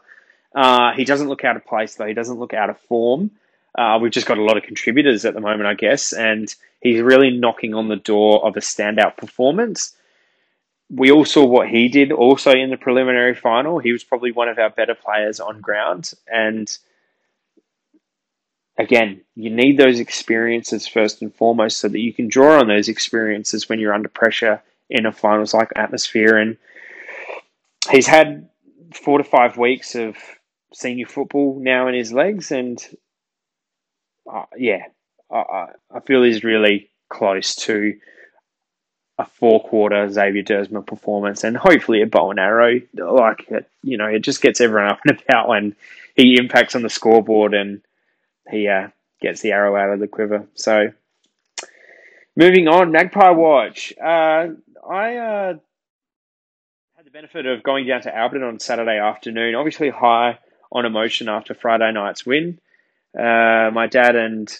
[0.54, 2.06] Uh, he doesn't look out of place though.
[2.06, 3.30] He doesn't look out of form.
[3.76, 7.00] Uh, we've just got a lot of contributors at the moment, I guess, and he's
[7.00, 9.94] really knocking on the door of a standout performance.
[10.90, 13.78] We all saw what he did also in the preliminary final.
[13.78, 16.76] He was probably one of our better players on ground, and
[18.78, 22.88] again, you need those experiences first and foremost so that you can draw on those
[22.88, 26.38] experiences when you're under pressure in a finals like atmosphere.
[26.38, 26.56] And
[27.90, 28.48] he's had
[28.94, 30.16] four to five weeks of
[30.72, 32.52] senior football now in his legs.
[32.52, 32.82] And
[34.32, 34.84] uh, yeah,
[35.30, 37.98] I, I feel he's really close to
[39.18, 42.80] a four quarter Xavier Duursma performance and hopefully a bow and arrow.
[42.94, 43.48] Like,
[43.82, 45.74] you know, it just gets everyone up and about when
[46.14, 47.80] he impacts on the scoreboard and
[48.50, 48.88] he uh,
[49.20, 50.46] gets the arrow out of the quiver.
[50.54, 50.92] So,
[52.36, 53.92] moving on, Magpie Watch.
[53.98, 54.48] Uh,
[54.88, 55.54] I uh,
[56.96, 59.54] had the benefit of going down to Alberton Saturday afternoon.
[59.54, 60.38] Obviously, high
[60.70, 62.58] on emotion after Friday night's win.
[63.18, 64.54] Uh, my dad and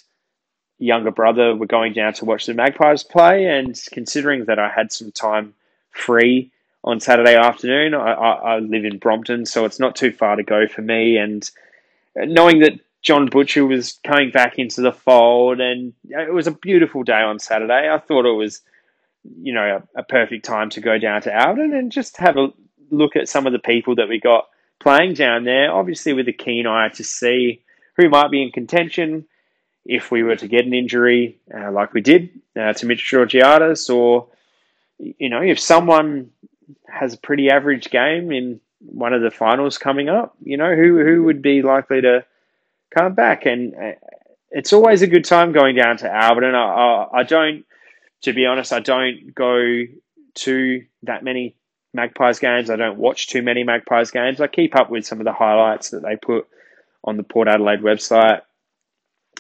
[0.79, 4.93] younger brother were going down to watch the Magpies play, and considering that I had
[4.93, 5.55] some time
[5.91, 6.51] free
[6.85, 10.43] on Saturday afternoon, I, I, I live in Brompton, so it's not too far to
[10.43, 11.19] go for me.
[11.19, 11.49] And
[12.17, 17.05] knowing that John Butcher was coming back into the fold, and it was a beautiful
[17.05, 17.89] day on Saturday.
[17.89, 18.61] I thought it was,
[19.41, 22.49] you know, a, a perfect time to go down to Alden and just have a
[22.91, 24.49] look at some of the people that we got
[24.81, 25.73] playing down there.
[25.73, 27.63] Obviously, with a keen eye to see
[27.97, 29.27] who might be in contention
[29.85, 33.89] if we were to get an injury, uh, like we did uh, to Mitch Georgiades,
[33.89, 34.29] or
[34.99, 36.31] you know, if someone
[36.89, 41.03] has a pretty average game in one of the finals coming up, you know, who
[41.03, 42.25] who would be likely to
[42.91, 43.47] come back.
[43.47, 43.93] And uh,
[44.51, 46.55] it's always a good time going down to Alberton.
[46.55, 47.65] I, I, I don't,
[48.23, 49.85] to be honest, I don't go
[50.35, 51.55] to that many
[51.95, 52.71] Magpies games.
[52.71, 54.41] I don't watch too many Magpies games.
[54.41, 56.47] I keep up with some of the highlights that they put
[57.05, 58.43] on the Port Adelaide website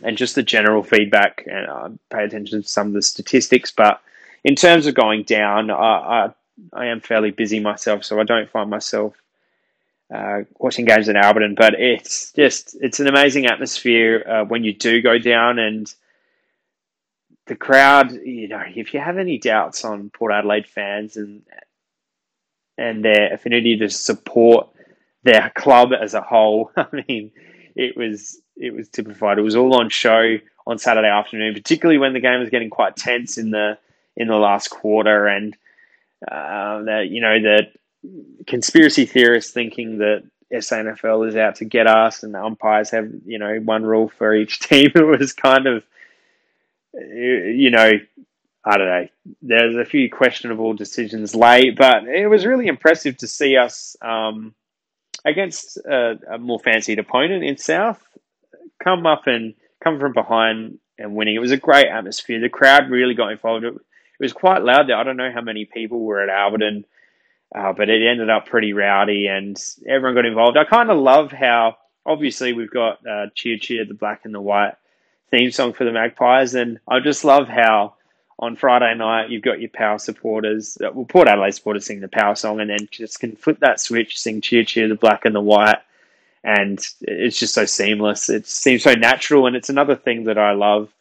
[0.02, 3.72] and just the general feedback and uh, pay attention to some of the statistics.
[3.72, 4.00] But
[4.44, 6.28] in terms of going down, I, I,
[6.72, 9.14] I am fairly busy myself, so I don't find myself
[10.14, 14.72] uh, watching games in Alberton, but it's just it's an amazing atmosphere uh, when you
[14.72, 15.92] do go down and
[17.46, 18.12] the crowd.
[18.12, 21.42] You know, if you have any doubts on Port Adelaide fans and
[22.78, 24.68] and their affinity to support
[25.24, 27.30] their club as a whole, I mean,
[27.76, 29.38] it was it was typified.
[29.38, 30.36] It was all on show
[30.66, 33.78] on Saturday afternoon, particularly when the game was getting quite tense in the
[34.16, 35.54] in the last quarter, and
[36.26, 37.72] uh, that you know that
[38.46, 43.38] conspiracy theorists thinking that SANFL is out to get us and the umpires have, you
[43.38, 44.90] know, one rule for each team.
[44.94, 45.84] It was kind of,
[46.94, 47.92] you know,
[48.64, 49.08] I don't know.
[49.42, 54.54] There's a few questionable decisions late, but it was really impressive to see us um,
[55.24, 58.02] against a, a, more fancied opponent in South
[58.82, 61.34] come up and come from behind and winning.
[61.34, 62.40] It was a great atmosphere.
[62.40, 63.64] The crowd really got involved.
[63.64, 63.74] It
[64.18, 64.96] it was quite loud there.
[64.96, 66.84] I don't know how many people were at Alberton,
[67.54, 70.56] uh, but it ended up pretty rowdy and everyone got involved.
[70.56, 74.40] I kind of love how obviously we've got uh, Cheer Cheer, the black and the
[74.40, 74.74] white
[75.30, 77.94] theme song for the Magpies, and I just love how
[78.38, 82.08] on Friday night you've got your power supporters, uh, well, Port Adelaide supporters sing the
[82.08, 85.34] power song, and then just can flip that switch, sing Cheer Cheer, the black and
[85.34, 85.78] the white,
[86.44, 88.28] and it's just so seamless.
[88.28, 90.92] It seems so natural, and it's another thing that I love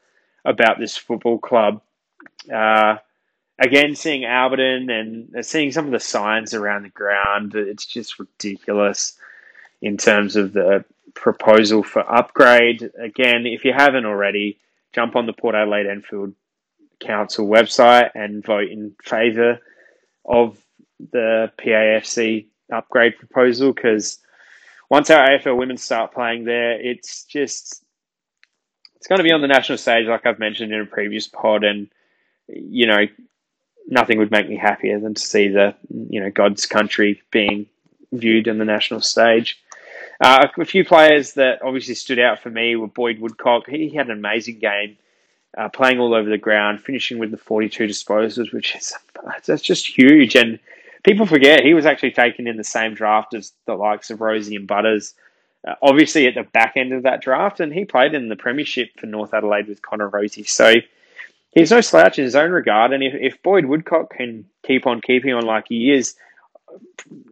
[0.43, 1.82] about this football club.
[2.52, 2.98] Uh,
[3.60, 9.18] again, seeing Alberton and seeing some of the signs around the ground, it's just ridiculous
[9.82, 12.89] in terms of the proposal for upgrade.
[12.99, 14.60] Again, if you haven't already,
[14.93, 16.34] jump on the Port Adelaide Enfield
[16.99, 19.60] Council website and vote in favour
[20.26, 20.58] of
[21.12, 24.20] the PAFC upgrade proposal because
[24.89, 27.84] once our AFL women start playing there, it's just
[28.95, 31.64] it's going to be on the national stage, like I've mentioned in a previous pod,
[31.64, 31.88] and
[32.47, 33.05] you know
[33.88, 35.75] nothing would make me happier than to see the
[36.09, 37.67] you know God's country being
[38.11, 39.59] viewed in the national stage.
[40.19, 43.67] Uh, a few players that obviously stood out for me were Boyd Woodcock.
[43.67, 44.97] He had an amazing game,
[45.55, 48.93] uh, playing all over the ground, finishing with the 42 disposals, which is
[49.45, 50.35] that's just huge.
[50.35, 50.59] And
[51.03, 54.55] people forget he was actually taken in the same draft as the likes of Rozee
[54.55, 55.13] and Butters.
[55.67, 58.89] Uh, obviously, at the back end of that draft, and he played in the Premiership
[58.99, 60.47] for North Adelaide with Connor Rozee.
[60.47, 60.73] So
[61.58, 62.93] he's no slouch in his own regard.
[62.93, 66.16] And if, if Boyd Woodcock can keep on keeping on like he is,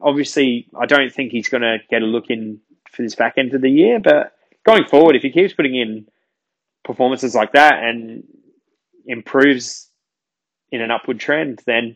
[0.01, 2.59] obviously, I don't think he's going to get a look in
[2.91, 3.99] for this back end of the year.
[3.99, 4.34] But
[4.65, 6.07] going forward, if he keeps putting in
[6.84, 8.23] performances like that and
[9.05, 9.89] improves
[10.71, 11.95] in an upward trend, then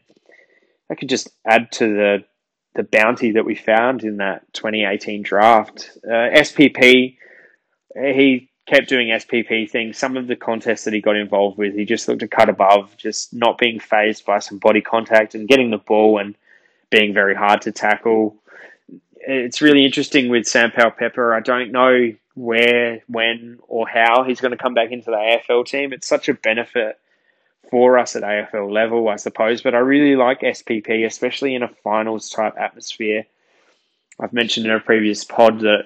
[0.88, 2.18] that could just add to the
[2.76, 5.98] the bounty that we found in that 2018 draft.
[6.06, 7.18] Uh, SPP,
[7.96, 9.98] he kept doing SPP things.
[9.98, 12.96] Some of the contests that he got involved with, he just looked a cut above,
[12.98, 16.36] just not being phased by some body contact and getting the ball and
[16.90, 18.40] being very hard to tackle
[19.22, 21.34] it's really interesting with Sam Powell Pepper.
[21.34, 25.66] I don't know where, when, or how he's going to come back into the AFL
[25.66, 25.94] team.
[25.94, 27.00] It's such a benefit
[27.70, 29.62] for us at AFL level, I suppose.
[29.62, 33.26] But I really like SPP, especially in a finals type atmosphere.
[34.20, 35.86] I've mentioned in a previous pod that,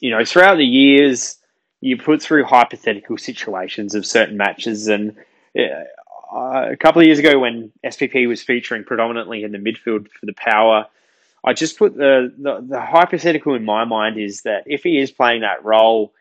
[0.00, 1.36] you know, throughout the years,
[1.80, 4.88] you put through hypothetical situations of certain matches.
[4.88, 5.16] And
[5.58, 5.84] uh,
[6.32, 10.34] a couple of years ago, when SPP was featuring predominantly in the midfield for the
[10.34, 10.86] Power,
[11.44, 15.10] I just put the, the, the hypothetical in my mind is that if he is
[15.10, 16.12] playing that role,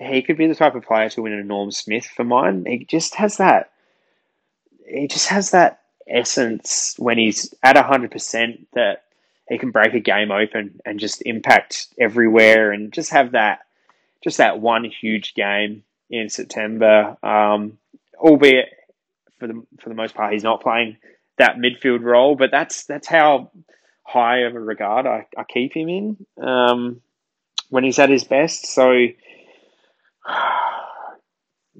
[0.00, 2.64] he could be the type of player to win a Norm Smith for mine.
[2.66, 3.70] He just has that.
[4.86, 9.03] He just has that essence when he's at hundred percent that
[9.48, 13.60] he can break a game open and just impact everywhere and just have that,
[14.22, 17.16] just that one huge game in September.
[17.22, 17.78] Um,
[18.16, 18.68] albeit
[19.38, 20.96] for the for the most part, he's not playing
[21.38, 23.50] that midfield role, but that's that's how
[24.04, 27.00] high of a regard I, I keep him in um,
[27.70, 28.66] when he's at his best.
[28.66, 28.92] So,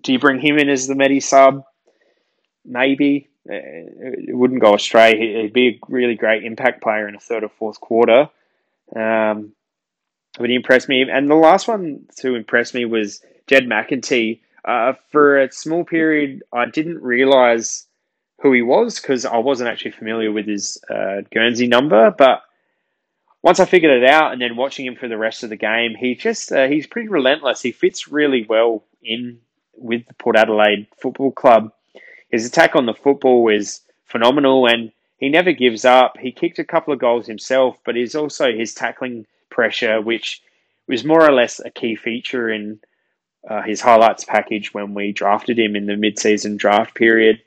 [0.02, 1.64] do you bring him in as the Medi sub?
[2.64, 3.28] Maybe.
[3.48, 5.42] Uh, it wouldn't go astray.
[5.42, 8.30] He'd be a really great impact player in a third or fourth quarter.
[8.94, 9.52] Um,
[10.38, 11.02] but he impressed me.
[11.02, 14.40] And the last one to impress me was Jed McEntee.
[14.64, 17.86] Uh, for a small period, I didn't realise
[18.40, 22.10] who he was because I wasn't actually familiar with his uh, Guernsey number.
[22.10, 22.42] But
[23.42, 25.94] once I figured it out, and then watching him for the rest of the game,
[25.94, 27.60] he just uh, he's pretty relentless.
[27.60, 29.40] He fits really well in
[29.76, 31.72] with the Port Adelaide Football Club.
[32.34, 36.18] His attack on the football is phenomenal, and he never gives up.
[36.18, 40.42] He kicked a couple of goals himself, but he's also his tackling pressure, which
[40.88, 42.80] was more or less a key feature in
[43.48, 47.40] uh, his highlights package when we drafted him in the mid-season draft period.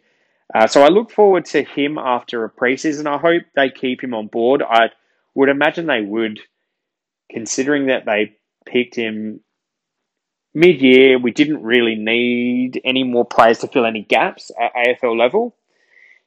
[0.56, 3.08] Uh, so I look forward to him after a preseason.
[3.08, 4.64] I hope they keep him on board.
[4.64, 4.92] I
[5.36, 6.40] would imagine they would,
[7.30, 9.42] considering that they picked him
[10.58, 11.20] mid year.
[11.20, 15.56] We didn't really need any more players to fill any gaps at AFL level.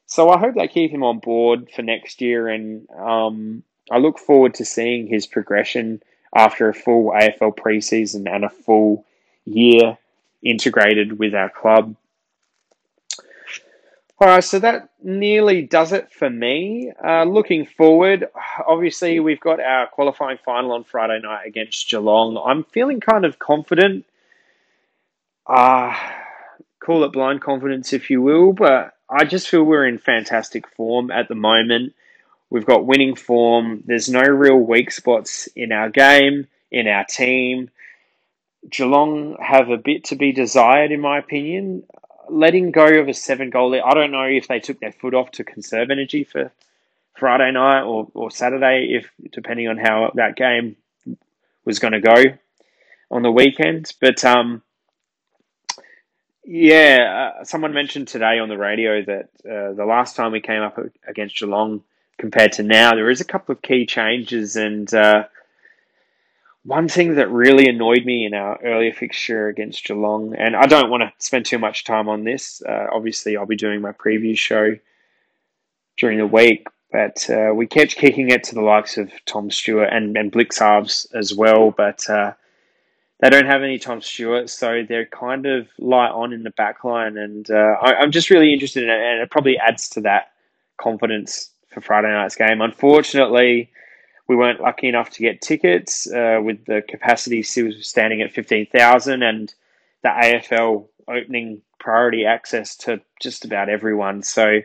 [0.07, 4.19] So I hope they keep him on board for next year, and um, I look
[4.19, 6.03] forward to seeing his progression
[6.35, 9.05] after a full AFL preseason and a full
[9.45, 9.99] year
[10.43, 11.97] integrated with our club.
[14.21, 16.93] All right, so that nearly does it for me.
[17.03, 18.29] Uh, looking forward,
[18.67, 22.41] obviously, we've got our qualifying final on Friday night against Geelong.
[22.45, 24.05] I'm feeling kind of confident.
[25.51, 25.95] Uh,
[26.79, 31.11] call it blind confidence, if you will, but I just feel we're in fantastic form
[31.11, 31.95] at the moment.
[32.51, 33.83] We've got winning form.
[33.85, 37.71] There's no real weak spots in our game, in our team.
[38.69, 41.85] Geelong have a bit to be desired, in my opinion
[42.31, 43.83] letting go of a seven goal lead.
[43.85, 46.53] I don't know if they took their foot off to conserve energy for
[47.17, 50.77] Friday night or, or Saturday, if depending on how that game
[51.65, 52.25] was going to go
[53.11, 53.93] on the weekend.
[54.01, 54.63] But um,
[56.53, 60.63] yeah, uh, someone mentioned today on the radio that uh, the last time we came
[60.63, 61.85] up against Geelong
[62.19, 64.57] compared to now, there is a couple of key changes.
[64.57, 65.27] And uh,
[66.65, 70.91] one thing that really annoyed me in our earlier fixture against Geelong, and I don't
[70.91, 72.61] want to spend too much time on this.
[72.69, 74.77] Uh, obviously, I'll be doing my preview show
[75.99, 79.91] during the week, but uh, we kept kicking it to the likes of Tom Stewart
[79.93, 81.71] and, and Blicavs as well.
[81.71, 82.33] But uh,
[83.21, 86.85] they don't have any Tom Stewart, so they're kind of light on in the back
[86.85, 87.19] line.
[87.19, 90.33] And uh, I, am just really interested in it, and it probably adds to that
[90.79, 92.63] confidence for Friday night's game.
[92.63, 93.71] Unfortunately,
[94.27, 99.53] we weren't lucky enough to get tickets uh, with the capacity standing at 15,000 and
[100.03, 104.23] the AFL opening priority access to just about everyone.
[104.23, 104.61] So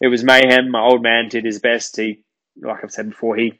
[0.00, 0.70] it was mayhem.
[0.70, 1.96] My old man did his best.
[1.96, 2.22] He,
[2.60, 3.58] like I've said before, he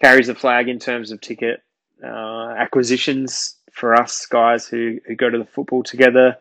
[0.00, 1.62] carries the flag in terms of ticket
[2.02, 6.36] uh, acquisitions for us guys who, who go to the football together.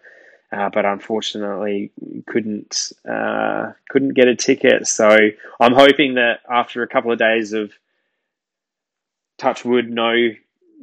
[0.51, 1.91] Uh, but unfortunately
[2.27, 4.87] couldn't uh, couldn't get a ticket.
[4.87, 5.09] So
[5.59, 7.73] I'm hoping that after a couple of days of
[9.37, 10.13] touch wood, no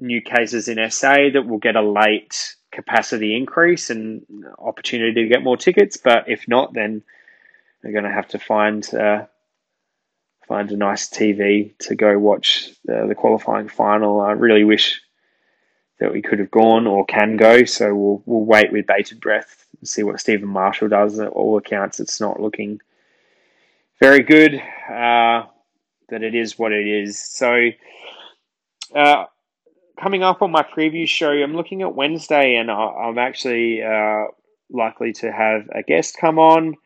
[0.01, 4.27] new cases in SA, that we'll get a late capacity increase and
[4.59, 5.97] opportunity to get more tickets.
[5.97, 7.03] But if not, then
[7.83, 9.27] we're going to have to find uh,
[10.47, 14.21] find a nice TV to go watch the, the qualifying final.
[14.21, 15.01] I really wish
[16.01, 17.65] that we could have gone or can go.
[17.65, 21.19] So we'll we'll wait with bated breath and see what Stephen Marshall does.
[21.19, 22.81] At all accounts, it's not looking
[24.01, 24.61] very good.
[24.91, 25.45] Uh,
[26.11, 27.19] it is what it is.
[27.19, 27.71] So
[28.95, 29.25] uh,
[29.99, 34.25] coming up on my preview show, I'm looking at Wednesday, and I'm actually uh,
[34.71, 36.77] likely to have a guest come on.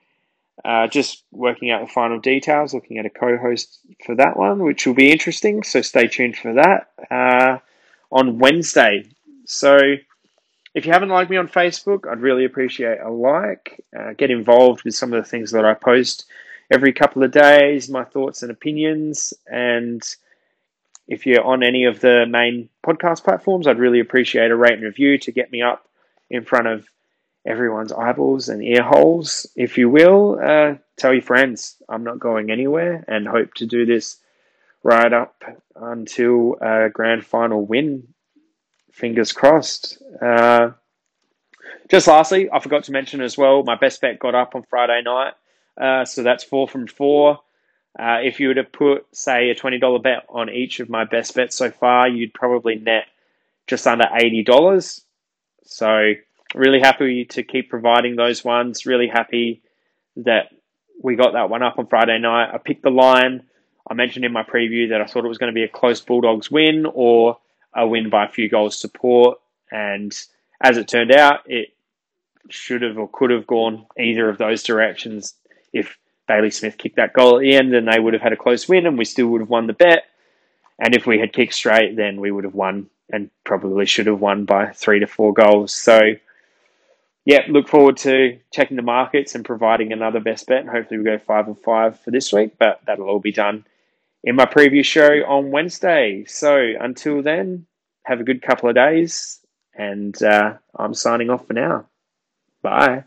[0.64, 4.62] Uh, just working out the final details, looking at a co host for that one,
[4.62, 5.62] which will be interesting.
[5.62, 7.58] So stay tuned for that uh,
[8.10, 9.04] on Wednesday.
[9.44, 9.78] So
[10.74, 13.84] if you haven't liked me on Facebook, I'd really appreciate a like.
[13.98, 16.26] Uh, get involved with some of the things that I post
[16.70, 19.32] every couple of days, my thoughts and opinions.
[19.46, 20.02] And
[21.08, 24.82] if you're on any of the main podcast platforms, I'd really appreciate a rate and
[24.82, 25.88] review to get me up
[26.28, 26.86] in front of
[27.46, 30.38] everyone's eyeballs and ear holes, if you will.
[30.42, 34.18] Uh, tell your friends I'm not going anywhere and hope to do this
[34.82, 35.42] right up
[35.74, 38.08] until a grand final win.
[38.92, 40.02] Fingers crossed.
[40.20, 40.70] Uh,
[41.88, 45.02] just lastly, I forgot to mention as well, my best bet got up on Friday
[45.04, 45.34] night.
[45.80, 47.40] Uh, so that's four from four.
[47.98, 51.34] Uh, if you were to put, say, a $20 bet on each of my best
[51.34, 53.06] bets so far, you'd probably net
[53.66, 55.00] just under $80.
[55.64, 56.12] So
[56.56, 58.86] really happy to keep providing those ones.
[58.86, 59.62] Really happy
[60.16, 60.50] that
[61.00, 62.50] we got that one up on Friday night.
[62.52, 63.44] I picked the line.
[63.88, 66.00] I mentioned in my preview that I thought it was going to be a close
[66.00, 67.38] Bulldogs win or
[67.74, 69.38] a win by a few goals support.
[69.70, 70.12] And
[70.60, 71.74] as it turned out, it
[72.48, 75.34] should have or could have gone either of those directions.
[75.72, 78.36] If Bailey Smith kicked that goal at the end, then they would have had a
[78.36, 80.04] close win and we still would have won the bet.
[80.78, 84.20] And if we had kicked straight, then we would have won and probably should have
[84.20, 85.72] won by three to four goals.
[85.72, 86.00] So
[87.26, 90.60] yeah, look forward to checking the markets and providing another best bet.
[90.60, 93.66] And Hopefully, we go five and five for this week, but that'll all be done
[94.22, 96.24] in my preview show on Wednesday.
[96.28, 97.66] So until then,
[98.04, 99.40] have a good couple of days,
[99.74, 101.86] and uh, I'm signing off for now.
[102.62, 103.04] Bye.